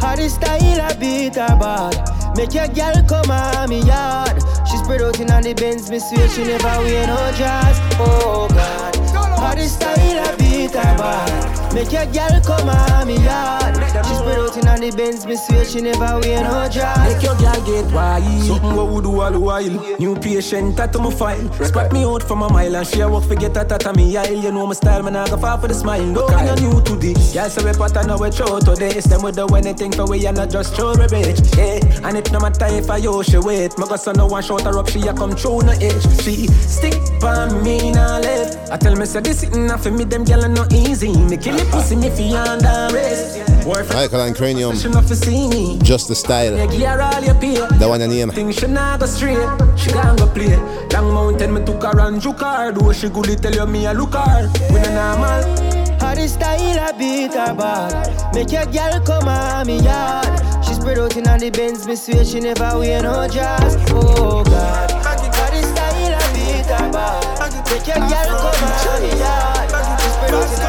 [0.00, 2.36] How style I beat her bad.
[2.36, 4.42] Make your girl come on me yard.
[4.70, 7.78] She spread out in on the Benz Me swear she never wear no dress.
[7.98, 8.96] Oh God.
[9.38, 11.67] How style beat beat her bad.
[11.78, 13.76] Make your girl come on me yard.
[13.76, 16.98] She spread out in on the Benz, me swear she never wear no dress.
[17.06, 18.42] Make your girl get wild.
[18.42, 19.96] Something what we do all the while.
[20.00, 21.52] New patient, tattoo my file.
[21.64, 24.42] Spot me out from a mile and she a walk forget that at me aisle.
[24.42, 26.04] You know my style, man, I go far for the smile.
[26.04, 27.32] No kind of new to this.
[27.32, 29.04] Girl say we pattern now we throw to this.
[29.04, 31.56] Them we do anything for we and not just throw a bitch.
[31.56, 33.78] Yeah, and it no matter if I yo she wait.
[33.78, 36.02] My girl, son no one shot her up, she a come through no edge.
[36.24, 38.56] She stick by me now live.
[38.72, 41.16] I tell me say this sitting for me, them gyal no easy.
[41.16, 43.38] Me kill it pussy me fi under race.
[43.68, 44.80] Alkaline Kranium.
[44.80, 45.78] She not fi see me.
[45.82, 46.56] Just the style.
[46.56, 47.54] Yeah, give all your pay.
[47.78, 48.30] That one your name.
[48.30, 49.38] Think she not go straight.
[49.76, 50.56] She gon' go play.
[50.92, 52.72] Long mountain me took her and juke her.
[52.72, 54.48] Do she good tell you me a look her.
[54.72, 55.78] We no normal.
[56.00, 58.34] How the style I beat her bad.
[58.34, 60.64] Make your girl come on me yard.
[60.64, 63.76] She spread out in on the Benz, me swear she never wear no dress.
[63.90, 64.90] Oh God.
[64.90, 67.70] How the style I beat her bad.
[67.70, 69.57] Make your girl come on me yard.
[70.30, 70.68] No dress.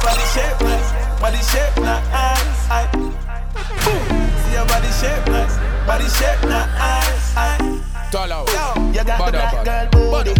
[0.00, 0.90] Body shape nice,
[1.20, 2.02] body shape nice.
[2.70, 2.86] I,
[4.44, 5.56] See your body shape nice,
[5.86, 7.36] body shape nice.
[7.36, 8.44] I, Dollar.
[8.46, 10.34] Yo, you got the black girl booty.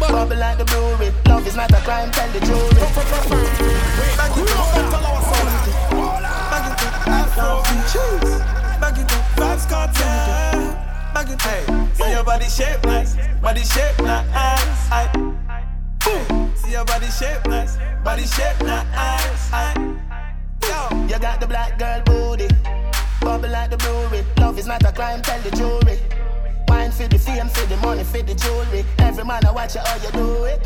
[0.00, 1.12] Bubble like the brewery.
[1.26, 2.74] Love is not a crime, tell the jury.
[4.16, 5.48] Back it up, Talawah sound.
[6.50, 8.34] Back it up, Afro cheese.
[8.80, 10.60] Back it up, Vybz Kartel.
[11.14, 15.49] Back it up, see your body shape nice, body shape nice.
[16.54, 19.50] See your body shape nice, body shape nice.
[20.62, 22.48] Yo, you got the black girl booty.
[23.20, 24.24] Bubble like the brewery.
[24.38, 25.98] Love is not a crime, tell the jury.
[26.68, 28.84] Wine for the fame, for the money, for the jewelry.
[28.98, 30.62] Every man I watch you how you do it.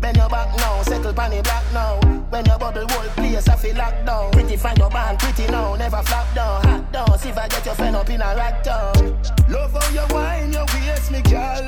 [0.00, 2.00] Bend your back now, settle pan the black now.
[2.30, 4.32] When your bubble whole place, I feel locked down.
[4.32, 6.64] Pretty find your band, pretty now, never flop down.
[6.64, 9.20] Hot down, see if I get your friend up in a rack down.
[9.48, 11.66] Love how you wine, your waist, me girl.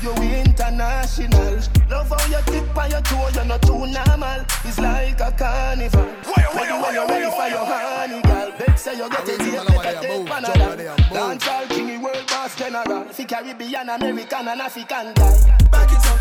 [0.00, 1.58] You international.
[1.90, 4.44] Love how you tip on your toe, you're not too normal.
[4.64, 6.04] It's like a carnival.
[6.04, 8.52] Ready when you're ready for your honey, girl.
[8.58, 10.96] Bet say you get it here, better take Panada.
[11.10, 13.04] Dance all kingy world boss general.
[13.06, 15.58] Fi Caribbean, American, and African guy.
[15.72, 16.18] back it up,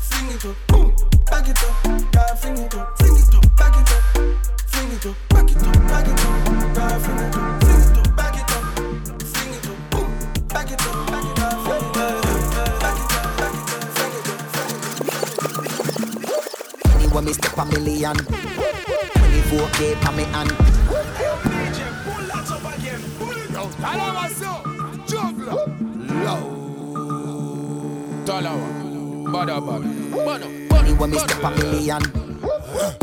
[0.00, 0.94] fling it up, boom.
[1.26, 4.02] Back it up, girl, fling it up, fling it up, back it up,
[4.66, 7.69] fling it up, back it up, back it up, girl, fling fling it up,
[17.20, 18.16] Anyway, me step a million.
[18.16, 20.50] 24k pa me hand.
[28.24, 28.56] Dollar.
[29.32, 29.88] Bada, bada.
[30.24, 30.46] Bada.
[30.78, 32.02] Anyway, me step a million.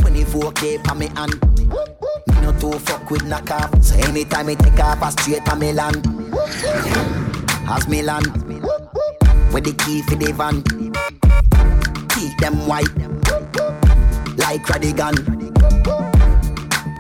[0.01, 1.35] 24k pa me hand.
[2.27, 3.83] Me no too fuck with knock off.
[3.83, 6.07] So anytime me take off, I straight a me land.
[7.69, 8.25] As me land.
[9.53, 10.63] With the key for the van.
[12.09, 13.07] Keep them white.
[14.37, 15.15] Like Radigan.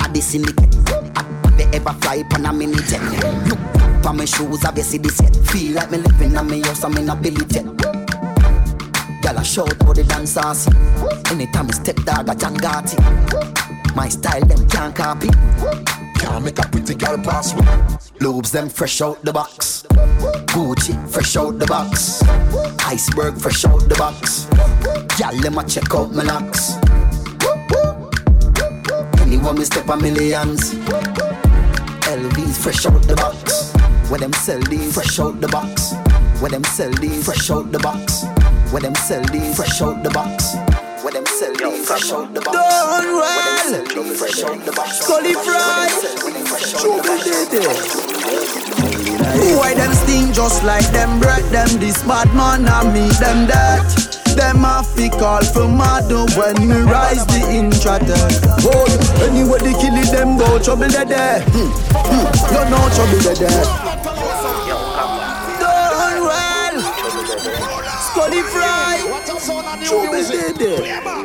[0.01, 0.71] At the syndicate.
[1.57, 3.01] They ever fly upon a mini jet.
[3.47, 3.59] Look
[4.03, 5.35] for my shoes, I see the set.
[5.47, 7.65] Feel like me living on me house, I'm in a billy jet.
[9.21, 10.71] Girl, I shout how the dance saucy.
[11.31, 12.97] Anytime I step dog, I John Gotti.
[13.95, 15.29] My style, them can't copy.
[16.19, 17.65] Can't make a pretty girl pass me.
[18.19, 19.85] Lobes, them fresh out the box.
[20.53, 22.21] Gucci, fresh out the box.
[22.85, 24.45] Iceberg, fresh out the box.
[25.19, 26.86] Girl, them a check out my locks.
[29.37, 30.73] Anyone me step a millions.
[32.09, 33.71] LVs fresh out the box.
[34.09, 35.93] Where them sell these fresh out the box.
[36.41, 38.25] Where them sell these fresh out the box.
[38.71, 40.55] Where them sell these fresh out the box.
[41.03, 42.57] Where them sell these fresh out the box.
[42.57, 43.71] Done well.
[43.71, 45.01] them sell these fresh out the box.
[45.01, 45.87] Scully fry.
[49.55, 54.16] Why them sting just like them bread them this bad man I meet them that
[54.37, 58.85] them a fi call for mother when me rise the intranet Oh,
[59.25, 61.41] anyway they kill it them go trouble they there.
[61.41, 61.69] Hmm.
[62.07, 62.25] hmm.
[62.53, 63.63] You know trouble they there.
[65.59, 66.77] Done well.
[68.05, 69.01] Scully fry.
[69.83, 71.17] Trouble they there.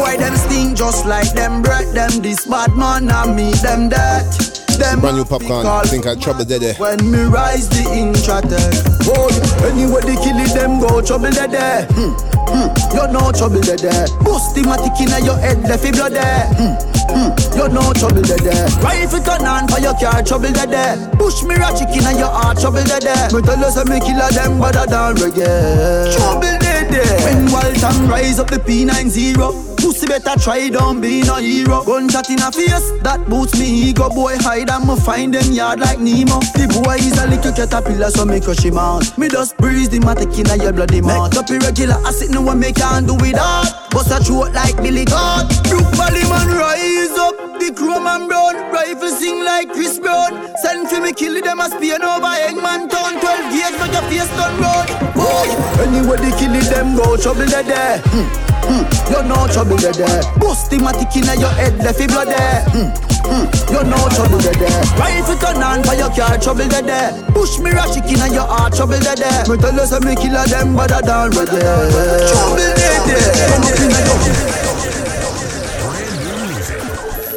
[0.00, 4.51] Why them sting just like them bread them this bad man I meet them that
[4.78, 5.64] them Brand new Popcaan.
[5.64, 6.74] I think I trouble dead there.
[6.74, 8.74] when me rise the intratech
[9.08, 9.28] Oh,
[9.66, 12.14] anyway they kill it, them go trouble they there hmm.
[12.52, 12.68] Hmm.
[12.92, 16.46] You know trouble they there Bust the matic inna your head, left it blood there
[16.56, 16.74] hmm.
[17.12, 17.30] Hmm.
[17.56, 21.42] You know trouble they there Rifle turn on for your car, trouble they there Push
[21.44, 24.60] me ratchet inna your heart, trouble they there Me tell you say me killer them
[24.60, 30.68] better than reggae Trouble they there When Walton rise up the P90 Pussy better try,
[30.68, 31.82] don't be no hero.
[31.82, 34.08] Gunshot in a face, that boots me ego.
[34.10, 36.38] Boy hide and me find them yard like Nemo.
[36.54, 39.18] The boy is a little caterpillar, so me crush him out.
[39.18, 41.36] Me just breeze the matic in a your bloody mouth.
[41.36, 43.90] Up irregular, I sit no one me can do without.
[43.90, 45.50] Bust a throat like Billy God.
[45.66, 47.34] Brook Valley man rise up.
[47.58, 50.46] The chrome and brown rifle sing like Chris Brown.
[50.62, 53.18] Send for me kill them a spear over Eggman town.
[53.18, 55.21] 12 years but your face done road.
[55.22, 55.48] Boy,
[55.86, 58.02] anyway they kill them go trouble they there.
[58.10, 58.26] Hmm.
[58.62, 58.84] Hmm.
[59.10, 60.22] You know trouble they there.
[60.38, 62.62] Bust the matic in your head, left it blood there.
[62.74, 62.90] Hmm.
[63.22, 63.46] Hmm.
[63.70, 64.82] You know trouble they there.
[64.98, 67.14] Rifle turn on for your car, trouble they there.
[67.34, 69.46] Push me ratchet in your heart, trouble they there.
[69.46, 71.62] Me tell you say me kill them, but I don't ready.
[71.62, 73.30] Trouble they there.
[73.46, 74.52] Come up in your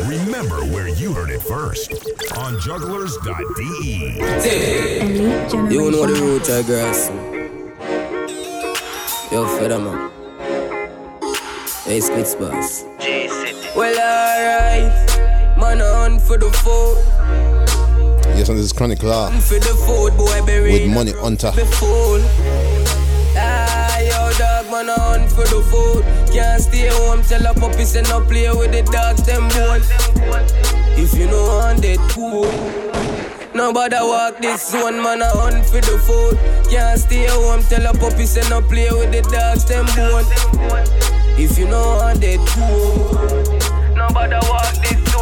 [0.10, 1.92] Remember where you heard it first
[2.38, 3.74] on Jugglerz.de.
[5.74, 7.35] You know the root I grass.
[9.36, 10.10] Yo, feather man.
[11.84, 12.86] Hey, Splits boss.
[13.76, 15.58] Well, alright.
[15.60, 16.96] Man, on for the food.
[18.38, 20.72] Yes, and this is Chronic Law For the food, boy, berry.
[20.72, 21.52] with Money Hunter.
[21.54, 22.22] Be fool.
[23.36, 26.06] Ah, yo, dog, man, on for the food.
[26.34, 29.82] Can't stay home, tell a puppy, say no play with the dogs, them bone.
[30.98, 32.85] If you know on that cool.
[33.56, 36.38] Nobody walk this one, man, I hunt for the food.
[36.70, 40.26] Can't stay home, tell a puppy, say no play with the dogs, them bone.
[41.40, 43.96] If you know on that cool.
[43.96, 45.15] Nobody walk this.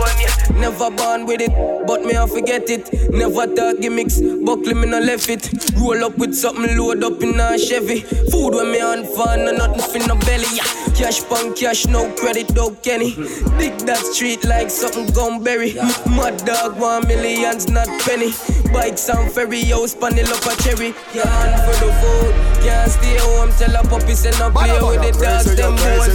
[0.59, 1.51] Never born with it,
[1.87, 2.89] but me I forget it.
[3.11, 5.49] Never talk gimmicks, buckle me no left it.
[5.77, 8.01] Roll up with something load up in a Chevy.
[8.31, 10.63] Food when me on fun and nothing for no belly, yeah.
[10.95, 13.15] Cash pon cash, no credit, no Kenny.
[13.57, 15.73] Dig that street like something gone berry.
[15.73, 18.31] Mad dog, one millions, not penny.
[18.71, 20.93] Bikes and ferry, yo, spanning up a cherry.
[21.13, 22.52] Yeah, for the food.
[22.63, 26.07] Can't stay home, tell a puppy, say no play with the dogs, them boys.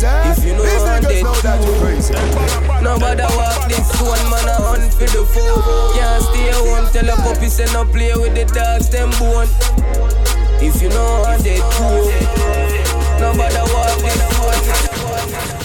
[0.00, 5.60] If you know on that Nobody walk this one, man, I hunt for the food.
[5.94, 9.48] Can't stay home, tell a puppy, say no play with the dogs, them bone.
[10.64, 11.60] If you know on that
[13.20, 14.00] Nobody walk
[14.64, 15.59] this one.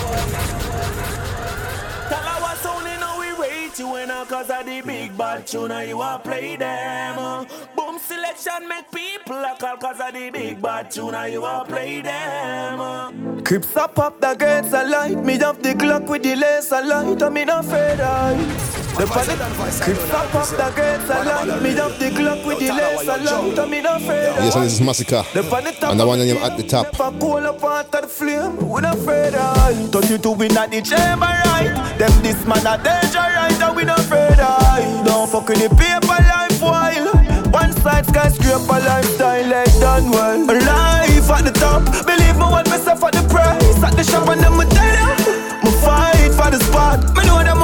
[3.94, 7.46] Rate you cause of the big bad tune and you a play them.
[7.76, 11.64] Boom selection make people a call cause of the big bad tune and you a
[11.68, 13.36] play them.
[13.46, 17.22] Crips up up the gates a light Me have the clock with the laser light
[17.22, 18.34] I'm in a afraid I
[18.98, 19.38] The panic
[19.84, 23.60] Crips up up the gates a light Me have the clock with the laser light
[23.60, 25.92] I'm in a afraid I Yes, and this is Masicka.
[25.92, 26.88] And the one name at the top.
[26.88, 30.72] If cool up after the flame We not afraid I Touch you to win at
[30.72, 31.96] the chamber right?
[32.00, 33.62] Them this man a danger right?
[33.62, 38.80] And we not afraid I Don't fuck with the paper life while One side skyscraper
[38.84, 40.40] lifestyle like done well.
[40.46, 41.84] Life at the top.
[42.06, 43.84] Believe me when me suffer the price.
[43.84, 45.08] At the shop and them me tell ya.
[45.64, 47.00] Me fight for the spot.
[47.16, 47.55] Me know them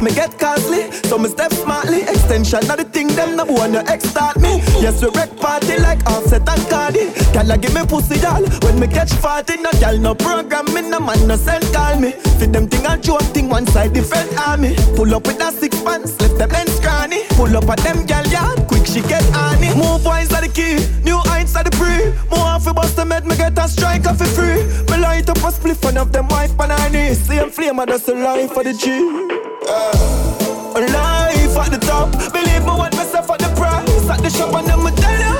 [0.00, 2.02] life me get costly, so me step smartly.
[2.02, 4.60] Extension of the thing, them no wanna ex start me.
[4.80, 7.10] Yes, we wreck party like Offset and Cardi.
[7.36, 8.42] I give me pussy, y'all.
[8.62, 12.12] When me catch party, no girl, no program, me no man, no send call me.
[12.38, 14.74] Fit them thing and joke thing, one side different army.
[14.96, 17.24] Pull up with a six pants, left them ends scrawny.
[17.30, 19.76] Pull up at them girl yard, quick she get on it.
[19.76, 22.12] Move wise are the key, new heights are the pre.
[22.30, 24.62] More off bust them head, me get a strike off it free.
[24.90, 27.18] Me light up a spliff and of them wife on her knees.
[27.18, 29.49] Same flame, I just a life for the G.
[29.66, 34.08] Uh, life at the top, believe me me say for the price.
[34.08, 35.34] At the shop and them me tell ya,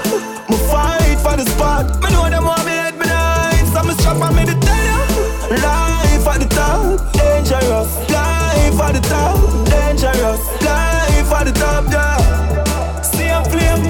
[0.48, 1.86] me fight for the spot.
[2.02, 4.84] Me know them want me head me nice, so me strap and me the tell
[4.84, 4.98] ya.
[5.64, 7.90] Life at the top, dangerous.
[8.10, 10.42] Life at the top, dangerous.
[10.62, 13.02] Life at the top, yeah.
[13.02, 13.84] See a flame.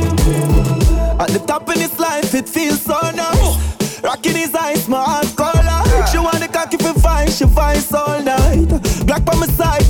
[1.20, 4.00] At the top of this life, it feels so nice.
[4.02, 6.06] Rocking his eyes, my heart color.
[6.10, 8.39] She want the cocky for fight, she fights all night.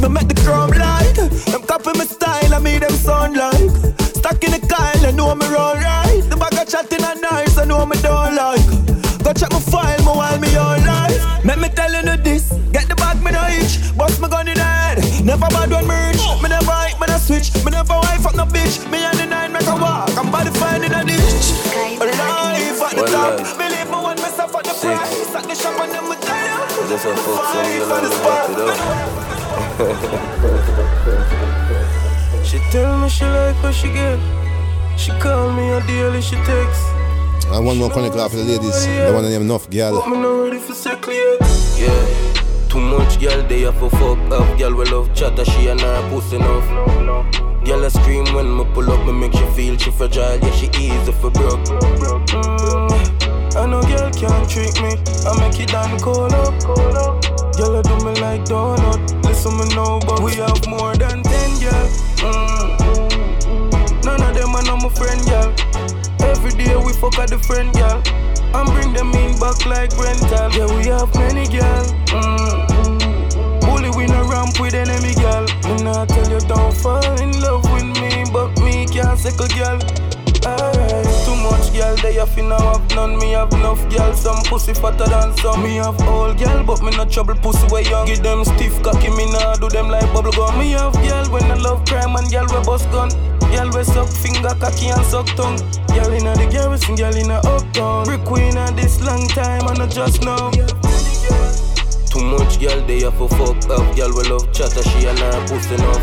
[0.01, 1.15] Me make the chrome light.
[1.51, 3.71] Them copy my style, I made them sound like.
[4.01, 6.23] Stuck in the Kyle, I know me roll right.
[6.29, 8.65] The bag of chatting and nice, I know me don't like.
[9.23, 11.45] Go check my file, me while me all life.
[11.45, 13.97] Make me telling you this, get the bag, me no itch.
[13.97, 16.25] Bust me gun in the head, never bad when me reach.
[16.43, 17.53] Me never hike, me no switch.
[17.65, 18.81] Me never wife up no bitch.
[18.91, 21.53] Me and the nine make a walk, I'm body fine in a ditch.
[22.01, 25.35] Life at the top, believe me when me suffer the price.
[25.35, 26.89] At the shop and them me tell you.
[26.89, 28.71] Just a fuck some you like me it
[29.37, 29.40] up.
[32.45, 34.19] She tell me she like what she get.
[34.97, 36.85] She call me a daily, she text.
[37.53, 38.87] And one more Chronic Law for the ladies.
[38.87, 40.01] The one named Enough Girl.
[40.01, 40.75] But me not ready for
[41.11, 41.41] yet.
[41.77, 42.69] Yeah.
[42.69, 44.59] Too much girl they have for fuck up.
[44.59, 46.65] Girl we love chatter, she and her pussy enough.
[47.65, 50.67] Girl I scream when me pull up, me make she feel she fragile, yeah she
[50.79, 51.61] easy for broke.
[51.67, 54.95] Mm, I know girl can't trick me,
[55.27, 57.20] I make it down cold up.
[57.63, 61.89] I do me like donut, listen me now, but we have more than ten girl.
[62.25, 65.53] Mm, none of them are not my friend, girl.
[66.21, 68.03] Every day we fuck a different girl.
[68.53, 70.51] And bring them in back like rental.
[70.57, 71.85] Yeah, we have many girl.
[72.17, 73.61] Mm.
[73.61, 75.45] Bully we no ramp with enemy girl.
[75.69, 79.79] Me not tell you don't fall in love with me, but me can't second girl.
[80.47, 83.19] Alright, too much girl, they have now have none.
[83.19, 85.63] Me have enough girl, some pussy fatter than some.
[85.63, 88.07] Me have all girl, but me not trouble pussy way young.
[88.07, 90.59] Give them stiff cocky, me nah do them like bubble gum.
[90.59, 93.11] Me have girl when I love crime and girl we bust gun.
[93.53, 95.59] Girl we suck finger, cocky and suck tongue.
[95.95, 98.05] Girl inna the garrison, girl inna uptown.
[98.07, 100.51] Brick queen at this long time, and not just now.
[102.11, 103.97] Too much girl they have for fuck up.
[103.97, 106.03] Girl we love chatter, she and her pussy enough.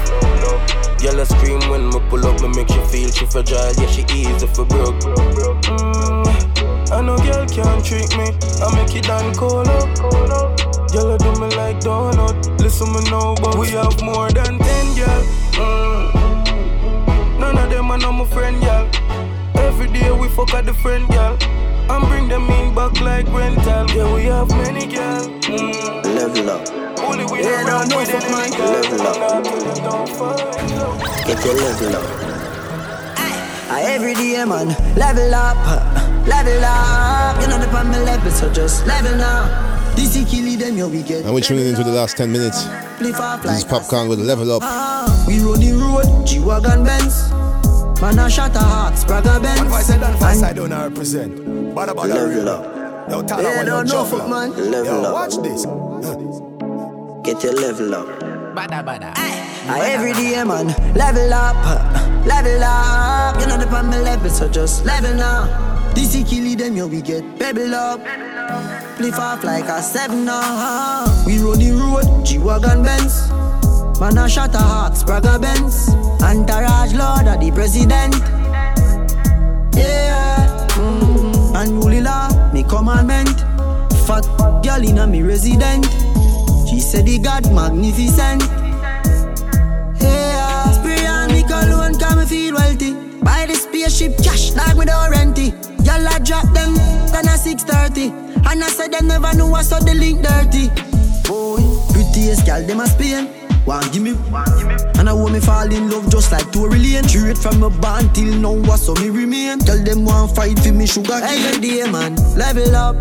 [1.01, 4.03] Girl I scream when me pull up, me make she feel she fragile, yeah she
[4.15, 4.95] easy for broke.
[5.67, 8.31] Mm, I know girl can't trick me,
[8.63, 9.87] I make it down cold up.
[10.91, 14.95] Girl I do me like donut, listen me now, but we have more than ten
[14.95, 15.23] girl.
[15.59, 16.13] Mm,
[17.39, 18.89] none of them are not my friend, girl.
[19.55, 21.37] Every day we fuck a different girl.
[21.89, 23.87] And bring them in back like rental.
[23.95, 25.23] Yeah, we have many girl.
[25.47, 26.15] Mm.
[26.15, 26.69] Level up.
[26.99, 28.71] Only we Yeah, don't no, with no, enemy fuck, girl.
[28.71, 29.43] level up.
[29.43, 30.37] Not you don't fall.
[31.25, 32.23] Get your level up.
[33.69, 35.57] I every day, man, level up,
[36.25, 37.41] level up.
[37.41, 39.95] You know the on my level, so just level up.
[39.95, 41.25] This is killing them, yo, we get.
[41.25, 42.63] And we're tuning into the last 10 minutes.
[42.99, 44.61] This is like Popcaan with Level Up.
[44.63, 47.29] Ah, we roll the road, G-Wagon Benz.
[48.01, 49.59] Man, I shot a heart, Spragga Benz.
[49.61, 51.35] One voice I done voice I don't represent.
[51.73, 52.49] Bada bada Level real.
[52.49, 53.09] up.
[53.09, 54.49] Yo, tell Yeah, her when don't know, fuck, man.
[54.71, 55.13] Level Yo, up.
[55.13, 55.65] watch this.
[57.25, 58.07] Get your level up.
[58.55, 59.13] Bada bada.
[59.15, 61.55] I every day, man, level up,
[62.25, 63.39] level up.
[63.41, 65.47] You know the on my level, so just level now.
[65.95, 67.99] This is killing them, yo, we get pebble up.
[68.99, 71.05] Live off like a seven now.
[71.25, 73.29] We roll the road, G-Wagon Benz.
[73.99, 75.89] Man, I shot a heart, Spragga Benz.
[76.21, 78.13] Entourage Lord of the President.
[79.75, 80.67] Yeah.
[80.77, 81.55] Mm.
[81.55, 83.39] And Holy Law, me commandment.
[84.05, 84.21] Fat
[84.63, 85.85] girl in a me resident.
[86.69, 88.43] She said the God magnificent.
[89.99, 90.71] Yeah.
[90.73, 92.93] Spray on me cologne, cause me feel wealthy.
[93.23, 95.55] Buy the spaceship cash, like me don't rent it.
[95.83, 96.75] Y'all I drop them,
[97.09, 98.13] then a 630.
[98.47, 100.69] And I said them never knew I saw the link dirty.
[101.27, 103.36] Boy, prettiest girl, them a Spain.
[103.67, 104.11] Want give me,
[104.97, 107.03] and I want me fall in love just like Tory Lane.
[107.03, 109.59] Straight from my band till now, what so me remain.
[109.59, 111.43] Tell them want fight for me sugar cane.
[111.43, 112.95] Every day, man, level up,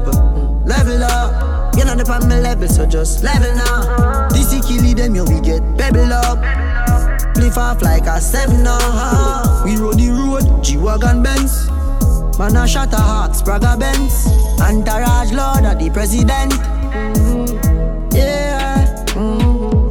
[0.67, 1.77] level up.
[1.77, 4.29] You know the on my level, so just level now.
[4.31, 6.43] This is killing them, yo, we get pebble up.
[7.37, 9.63] Live off like a seven now.
[9.65, 11.69] We roll the road, G-Wagon Benz.
[12.41, 14.27] Man, I shot a heart, Spragga Benz.
[14.61, 16.76] Entourage Lord of the President.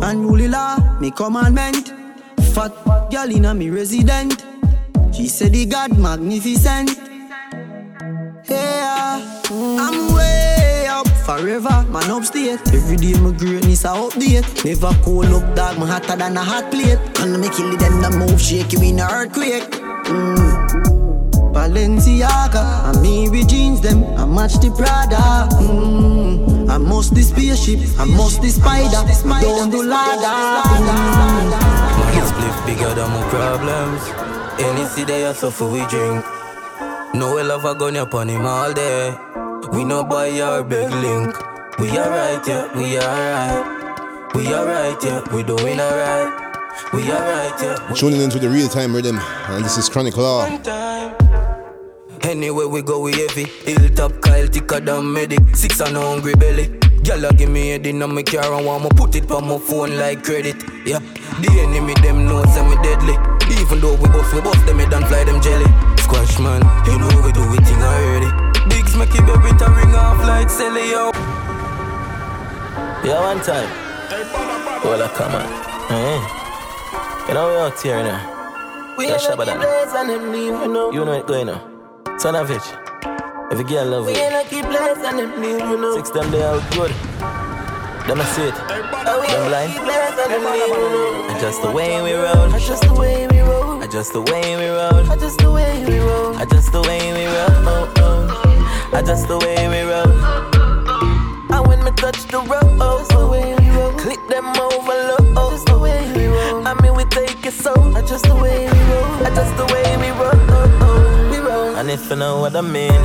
[0.05, 1.91] And Holy Law, me commandment.
[2.53, 2.71] Fat
[3.09, 4.45] girl in a me resident.
[5.11, 6.91] She said the God magnificent.
[8.47, 9.41] Yeah.
[9.49, 12.61] I'm way up forever, man upstate.
[12.71, 14.63] Every day my greatness I update.
[14.63, 16.99] Never cool up dog, me hotter than a hot plate.
[17.21, 19.63] And me kill it then the move shake you in a earthquake.
[20.05, 21.51] Mm.
[21.51, 25.49] Balenciaga, I me with jeans them, I match the Prada.
[25.55, 26.14] Mm.
[26.67, 30.35] I must the spaceship, I must the spider, me don't do ladder.
[31.99, 34.01] My split bigger than my problems.
[34.59, 36.25] Any city I suffer, we drink.
[37.13, 39.15] No we love a gun up on him all day.
[39.71, 41.35] We no buy our big link.
[41.79, 44.33] We alright, yeah, we alright.
[44.35, 46.45] We alright, yeah, we doing alright.
[46.93, 47.93] We alright, yeah.
[47.95, 49.19] Tuning into the real time rhythm.
[49.47, 50.45] And this is Chronic Law.
[52.35, 53.45] Anywhere we go, we heavy.
[53.63, 55.39] Hilltop Kyle thicker than medic.
[55.55, 56.67] Six and hungry belly.
[56.99, 59.95] Gyal give me head in my car and want me put it on my phone
[59.97, 60.57] like credit.
[60.85, 60.99] Yeah,
[61.39, 63.15] the enemy them know say me deadly.
[63.55, 65.63] Even though we bust, we bust them head and fly them jelly.
[66.03, 66.59] Squash man,
[66.91, 68.27] you know we do it thing already.
[68.67, 71.11] Bigs make it baby to ring off like Sally yo.
[73.07, 73.69] Yeah, one time.
[74.83, 75.47] Well, I come on.
[75.87, 77.29] Eh?
[77.29, 78.95] You know we out here now.
[78.97, 79.59] We Yeah, ain't Shabba lucky Dan.
[79.61, 80.91] place and leave you know.
[80.91, 81.74] You know it going now.
[82.25, 83.51] Son of bitch.
[83.51, 85.95] If a girl love We ain't lucky place and them leave you know.
[85.95, 86.89] six them they out good.
[88.09, 88.55] Them I see it.
[89.05, 89.73] Oh, we Them blind.
[89.85, 91.29] place and them leave you know.
[91.29, 92.49] And just the way we roll.
[92.49, 93.79] That's just the way we roll.
[93.79, 95.03] And just the way we roll.
[95.05, 96.35] That's just the way we roll.
[96.35, 97.61] I just the way we roll.
[97.69, 98.91] Oh, oh.
[98.91, 100.09] I just the way we roll.
[101.53, 105.51] And when me touch the road, oh, that's the way we Click them overload.
[105.53, 106.67] Just the way we roll.
[106.67, 107.73] I mean, we take it so.
[107.93, 109.19] I just the way we roll.
[109.29, 110.33] Just the way we roll.
[110.33, 111.24] We roll.
[111.77, 113.01] And if you know what I mean,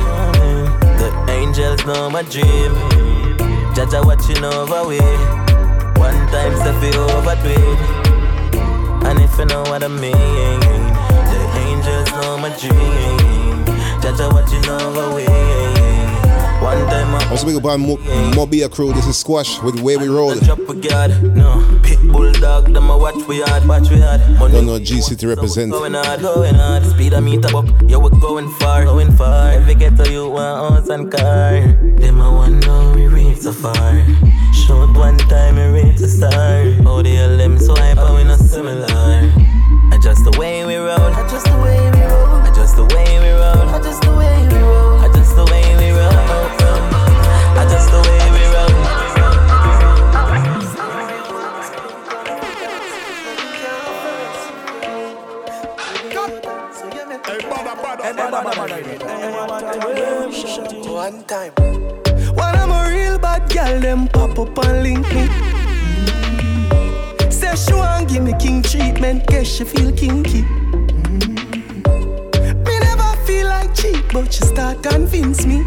[0.97, 2.73] the angels know my dream.
[3.75, 4.99] Jah Jah watching over we.
[5.99, 7.35] One time, step it over
[9.07, 10.59] And if you know what I mean,
[11.31, 13.65] the angels know my dream.
[14.01, 15.90] Jah Jah watching over we.
[16.61, 17.97] One time I was big up on Mo-
[18.35, 18.93] Mobile crew.
[18.93, 20.35] This is Squash with Way We Roll.
[20.35, 21.79] Drop no.
[21.81, 24.21] Pit bulldog, them a watch we hard, watch we hard.
[24.37, 25.71] Don't know G City represent.
[25.71, 26.85] Going hard, going hard.
[26.85, 27.23] Speed up,
[27.89, 29.53] yeah we going far, going far.
[29.53, 31.61] Every get to you one house and car.
[31.97, 34.05] Them wonder we reach so far.
[34.53, 36.29] Short one time we reach the star.
[36.83, 38.85] How the hell them so hyper we not similar.
[39.93, 41.07] Adjust the way we roll.
[41.17, 42.45] Adjust the way we roll.
[42.45, 43.75] Adjust the way we roll.
[43.75, 44.10] Adjust the
[58.11, 58.19] One
[61.23, 61.53] time.
[62.35, 65.27] When I'm a real bad girl, them pop up and link me.
[67.31, 70.41] Say she want give me king treatment, guess she feel kinky.
[72.65, 75.63] Me never feel like cheap, but she start convince me.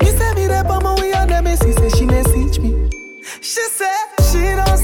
[0.00, 2.88] Me say me there, but my way on the messy, say she message me.
[3.42, 3.94] She say
[4.32, 4.75] she don't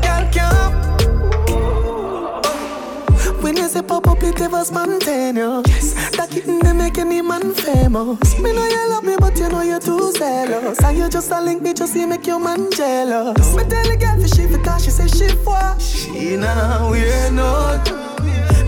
[0.00, 0.54] girl can.
[3.42, 5.92] When you say pop up, it ever spontaneous.
[6.16, 8.38] That kitten they make any man famous.
[8.38, 10.82] Me know you love me, but you know you're too zealous.
[10.82, 13.54] And you just a link me, just see make your man jealous.
[13.54, 15.78] Me tell the girl for she fit she say she for.
[15.78, 17.99] She now we're not.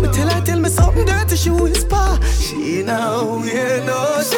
[0.03, 2.19] Me tell her tell me something dirty, she whisper.
[2.41, 4.25] She now we're not.
[4.25, 4.37] She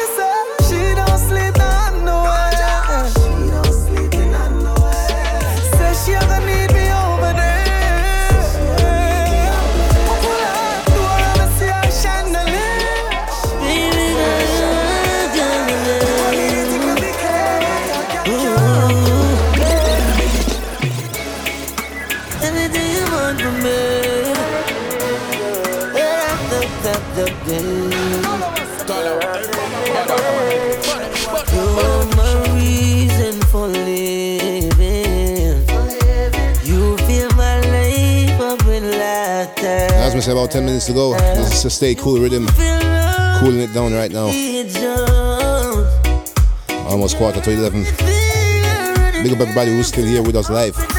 [40.31, 42.47] about 10 minutes to go, this is a stay cool rhythm.
[43.39, 44.27] Cooling it down right now.
[46.89, 47.83] Almost quarter to 11.
[49.23, 50.94] Big up everybody who's still here with us live.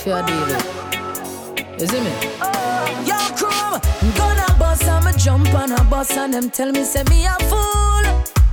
[0.00, 1.80] Fear with.
[1.80, 2.12] You see me?
[3.08, 3.72] Yo, crew,
[4.16, 8.04] gonna bust, I'ma jump on a bus and them tell me say me a fool.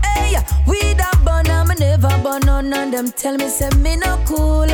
[0.04, 0.36] Hey,
[0.68, 4.68] we da bun me never bun none and them tell me say me no cool.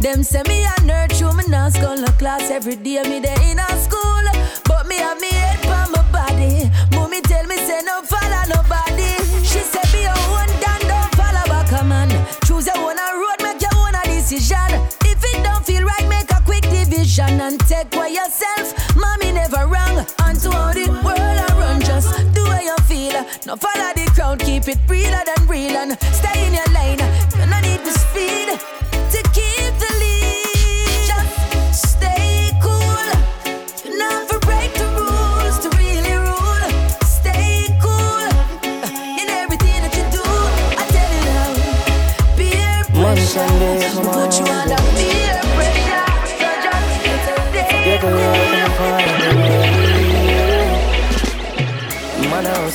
[0.00, 3.50] Them say me a nerd, true me not school no class every day me day
[3.50, 4.23] in a school.
[17.26, 18.96] Division and take away yourself.
[18.96, 20.06] Mommy never wrong.
[20.20, 23.24] And to how the world I run, just do what you feel.
[23.46, 27.03] No follow the crowd, keep it realer than real and stay in your lane.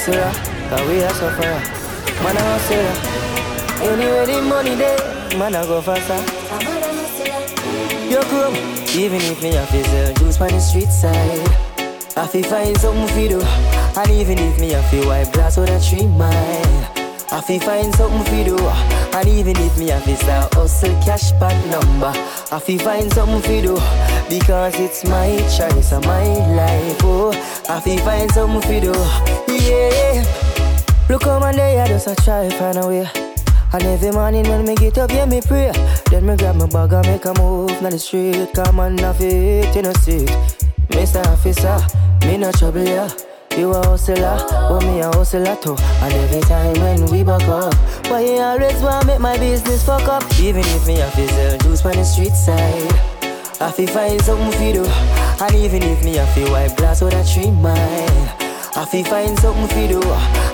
[0.10, 1.62] Cause we a sufferer.
[2.24, 3.92] Man a hustler.
[3.92, 4.98] Anywhere the money there,
[5.38, 6.18] man a go faster.
[8.10, 8.56] Yo, come,
[8.98, 11.48] even if me have to juice on the street side,
[12.18, 13.40] I fi find something fi do.
[14.00, 16.34] And even if me have to wipe glass with a tree mile,
[17.32, 18.58] I fi find something fi do.
[19.16, 22.12] And even if me have to start hustle cash back number,
[22.52, 23.78] I fi find something fi do.
[24.30, 26.24] Because it's my choice and my
[26.56, 27.32] life, oh.
[27.68, 28.94] I fi find something fi do,
[29.52, 30.24] yeah.
[31.10, 33.10] Look how man they I just a try find a way.
[33.74, 35.72] And every morning when me get up, yeah, me pray.
[36.10, 38.50] Then me grab my bag and make a move down the street.
[38.54, 40.66] Come on, off it, you know, see it.
[40.90, 41.26] Mr.
[41.28, 41.80] Officer,
[42.28, 43.10] me no trouble, yeah.
[43.58, 44.38] You a hustler,
[44.70, 45.76] but me a hustler too.
[46.02, 47.74] And every time when we back up,
[48.08, 50.24] why you always wanna make my business fuck up?
[50.40, 53.19] Even if me a sell juice on the street side,
[53.62, 54.86] I fi find something fi do.
[55.44, 58.50] And even if me a fi wipe glass with a tree mile.
[58.76, 60.00] I fi find something fi do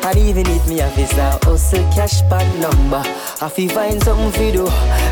[0.08, 3.04] And even if me have to start hustle cash back number
[3.42, 4.64] I fi find something fi do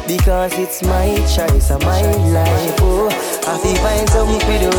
[0.08, 3.10] Because it's my choice and my life oh
[3.46, 4.72] I fi find something fi do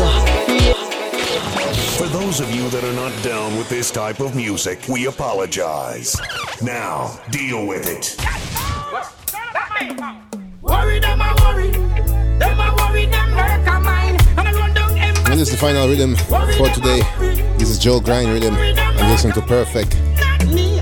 [1.97, 6.19] For those of you that are not down with this type of music, we apologize.
[6.61, 8.17] Now, deal with it.
[15.37, 17.01] This is the final rhythm for today.
[17.57, 18.55] This is Joe Grind rhythm.
[18.55, 19.97] I'm listening to Perfect.
[20.47, 20.79] me,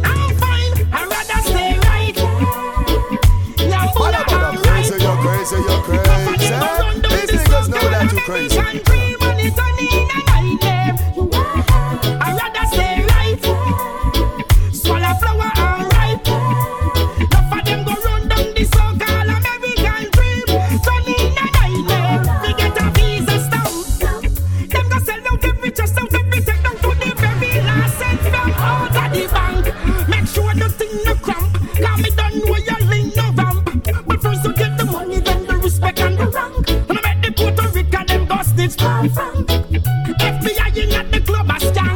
[40.83, 41.92] In at the club a scan.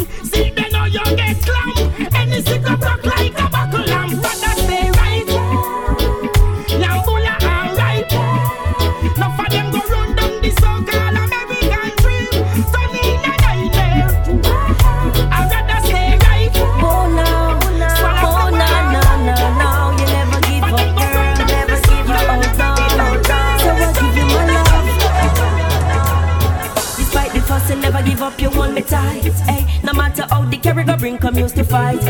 [31.58, 32.04] To fight.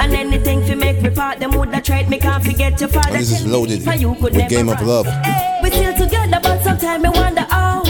[0.00, 3.16] And anything to make me part, them woulda tried, me can't forget your father.
[3.16, 4.80] And this is loaded So you could with Game of.
[4.82, 5.06] Love.
[5.62, 7.84] We still together, but sometimes me wonder how.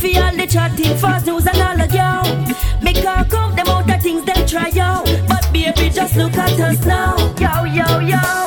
[0.00, 2.84] For all the chatting, fast news and all of you.
[2.84, 5.06] Me can't count them out of things they try out.
[5.28, 7.16] But baby, just look at us now.
[7.38, 8.39] Yo, yo, yo.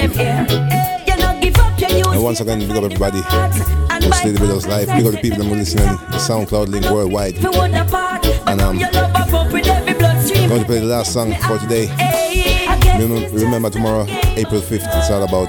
[0.00, 0.46] Them ear.
[1.06, 4.50] You no give up your youth I once again, big up everybody who stayed with
[4.50, 4.88] us live.
[4.88, 5.84] Big up the people that are listening.
[5.84, 7.36] The SoundCloud link worldwide.
[8.48, 8.78] And um,
[10.48, 11.88] going to play the last song for today.
[12.98, 15.48] Remember tomorrow, April 5th, it's all about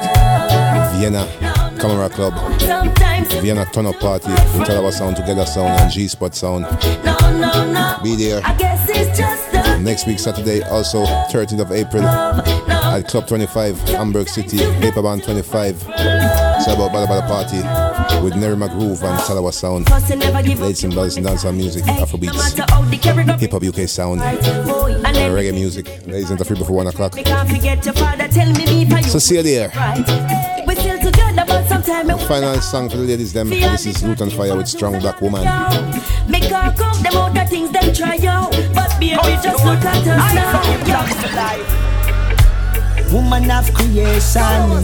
[0.95, 1.25] Vienna
[1.79, 2.33] Camera Club,
[3.41, 6.65] Vienna Turn Up Party with Talawah Sound, Together Sound, and G Spot Sound.
[8.03, 8.41] Be there.
[9.79, 12.03] Next week, Saturday, also 13th of April,
[12.91, 15.85] at Club 25, Hamburg City, Paperband 25.
[15.87, 19.89] It's about Badda Badda Party with Neri McGroove and Talawah Sound.
[19.89, 24.45] Ladies and brothers and dancehall music, Afrobeats, Hip Hop UK sound, and
[25.33, 25.87] reggae music.
[26.05, 27.13] Ladies and the free before 1 o'clock.
[29.05, 29.69] So see you there.
[32.27, 33.49] Final song for the ladies, them.
[33.49, 35.43] This is Lutan Fyah with Strong Black Woman.
[36.29, 38.51] Make her come, them all things them try out.
[38.73, 41.80] But baby, just look at us now.
[43.11, 44.83] Woman of creation.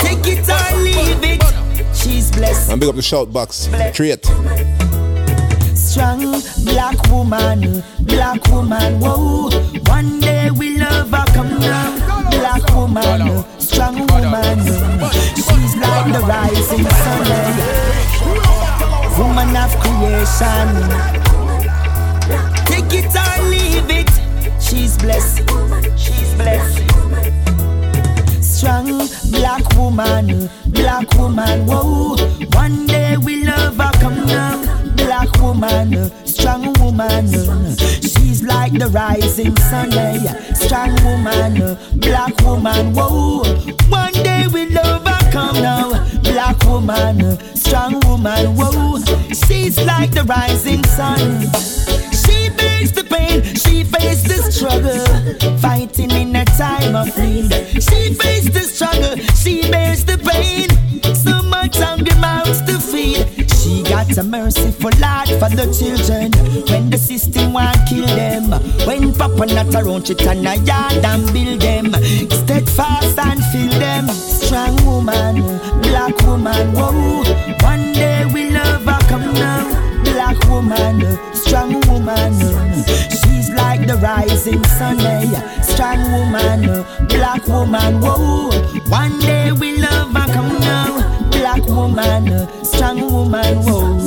[0.00, 1.42] Take it or leave it.
[1.94, 2.70] She's blessed.
[2.70, 3.68] And big up the shout box.
[3.92, 4.24] Treat.
[5.76, 9.50] Strong black woman, black woman, whoa.
[9.86, 12.00] One day we love her come down.
[12.30, 14.58] Black woman, strong woman.
[15.36, 17.26] She's like the rising sun.
[19.18, 20.68] Woman of creation.
[22.66, 24.29] Take it or leave it.
[24.70, 25.38] She's blessed.
[25.98, 26.78] She's blessed.
[28.40, 32.14] Strong black woman, black woman, whoa.
[32.52, 34.94] One day we love her come down.
[34.94, 37.26] Black woman, strong woman.
[38.00, 39.90] She's like the rising sun.
[40.54, 43.42] Strong woman, black woman, whoa.
[43.88, 46.06] One day we love her come now.
[46.22, 49.00] Black woman, strong woman, whoa.
[49.34, 51.50] She's like the rising sun.
[52.24, 57.52] She bears the pain, she faced the struggle, fighting in a time of need.
[57.82, 60.68] She faced the struggle, she bears the pain.
[61.14, 63.50] So much hungry mouths to feed.
[63.60, 66.32] She got a merciful heart for the children.
[66.68, 68.50] When the system want kill them,
[68.86, 71.92] when Papa not around, she turn a yard and build them.
[72.30, 74.08] Steadfast and fill them.
[74.08, 75.36] Strong woman,
[75.82, 77.22] black woman, whoa.
[77.62, 79.64] One day we love her come now.
[80.04, 81.69] Black woman, strong
[82.00, 82.32] woman.
[83.10, 85.60] She's like the rising sun, eh?
[85.62, 88.50] Strong woman, black woman, whoa.
[88.88, 91.28] One day we love her come now.
[91.30, 93.98] Black woman, strong woman, whoa.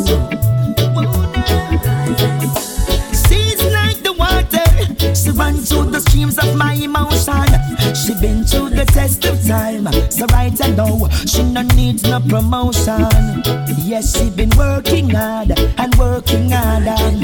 [3.25, 5.15] She's like the water.
[5.15, 7.45] She runs through the streams of my emotion.
[7.95, 9.85] She's been through the test of time.
[10.09, 13.05] So right I know she no needs no promotion.
[13.89, 15.51] Yes, she been working hard
[15.81, 17.21] and working hard um,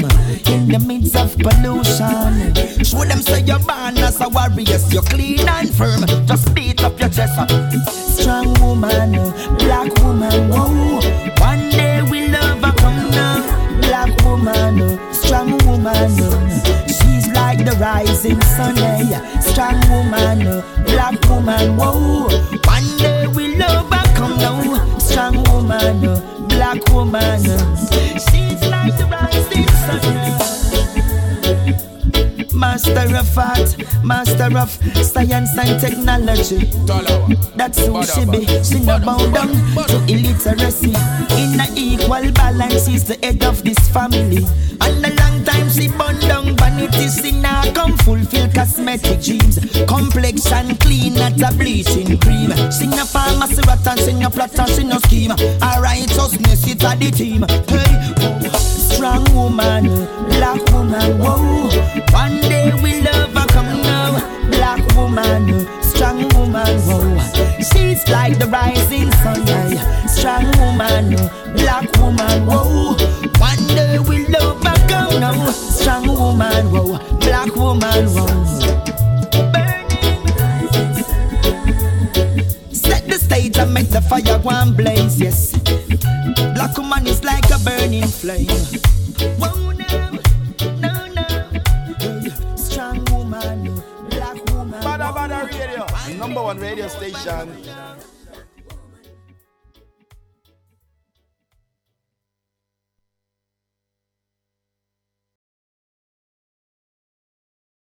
[0.54, 2.54] in the midst of pollution.
[2.88, 6.02] Show them say you're born as a warrior, you're clean and firm.
[6.26, 7.34] Just beat up your chest.
[8.18, 9.12] Strong woman,
[9.62, 11.00] black woman, whoa.
[11.48, 13.38] One day we love her come now.
[13.86, 14.74] Black woman,
[15.12, 16.10] strong woman.
[16.96, 19.40] She's like the rising sun, eh?
[19.40, 20.62] Strong woman,
[21.40, 22.28] woman, whoa.
[22.64, 24.98] One day we love her come now.
[24.98, 26.00] Strong woman,
[26.48, 27.40] black woman.
[27.40, 30.02] She's like the rising sun.
[32.54, 34.70] Master of art, master of
[35.02, 36.70] science and technology.
[37.56, 38.46] That's who she be.
[38.62, 39.48] She no bow down
[39.88, 40.92] to illiteracy.
[41.40, 44.44] In a equal balance, she's the head of this family.
[44.82, 47.08] And a long time she burn down vanity.
[47.08, 49.58] She now come fulfill cosmetic dreams.
[49.86, 52.50] Complexion clean, not a bleaching cream.
[52.70, 55.30] She no pharmacy rat and she no plot and she no scheme.
[55.30, 57.44] Her righteousness it's a the team.
[57.68, 58.56] Hey, oh,
[58.92, 59.84] strong woman,
[60.28, 61.68] black woman, whoa.
[62.12, 64.48] One day we love her come now.
[64.50, 65.66] Black woman,
[66.00, 67.18] strong woman, whoa.
[67.58, 70.06] She's like the rising sun, yeah.
[70.06, 71.10] Strong woman,
[71.52, 72.96] black woman, whoa.
[73.36, 75.50] One day we love her come now.
[75.50, 76.98] Strong woman, whoa.
[77.18, 78.26] Black woman, whoa.
[82.72, 85.52] Set the stage and make the fire and blaze, yes.
[86.54, 88.48] Black woman is like a burning flame.
[96.40, 97.99] Number one radio station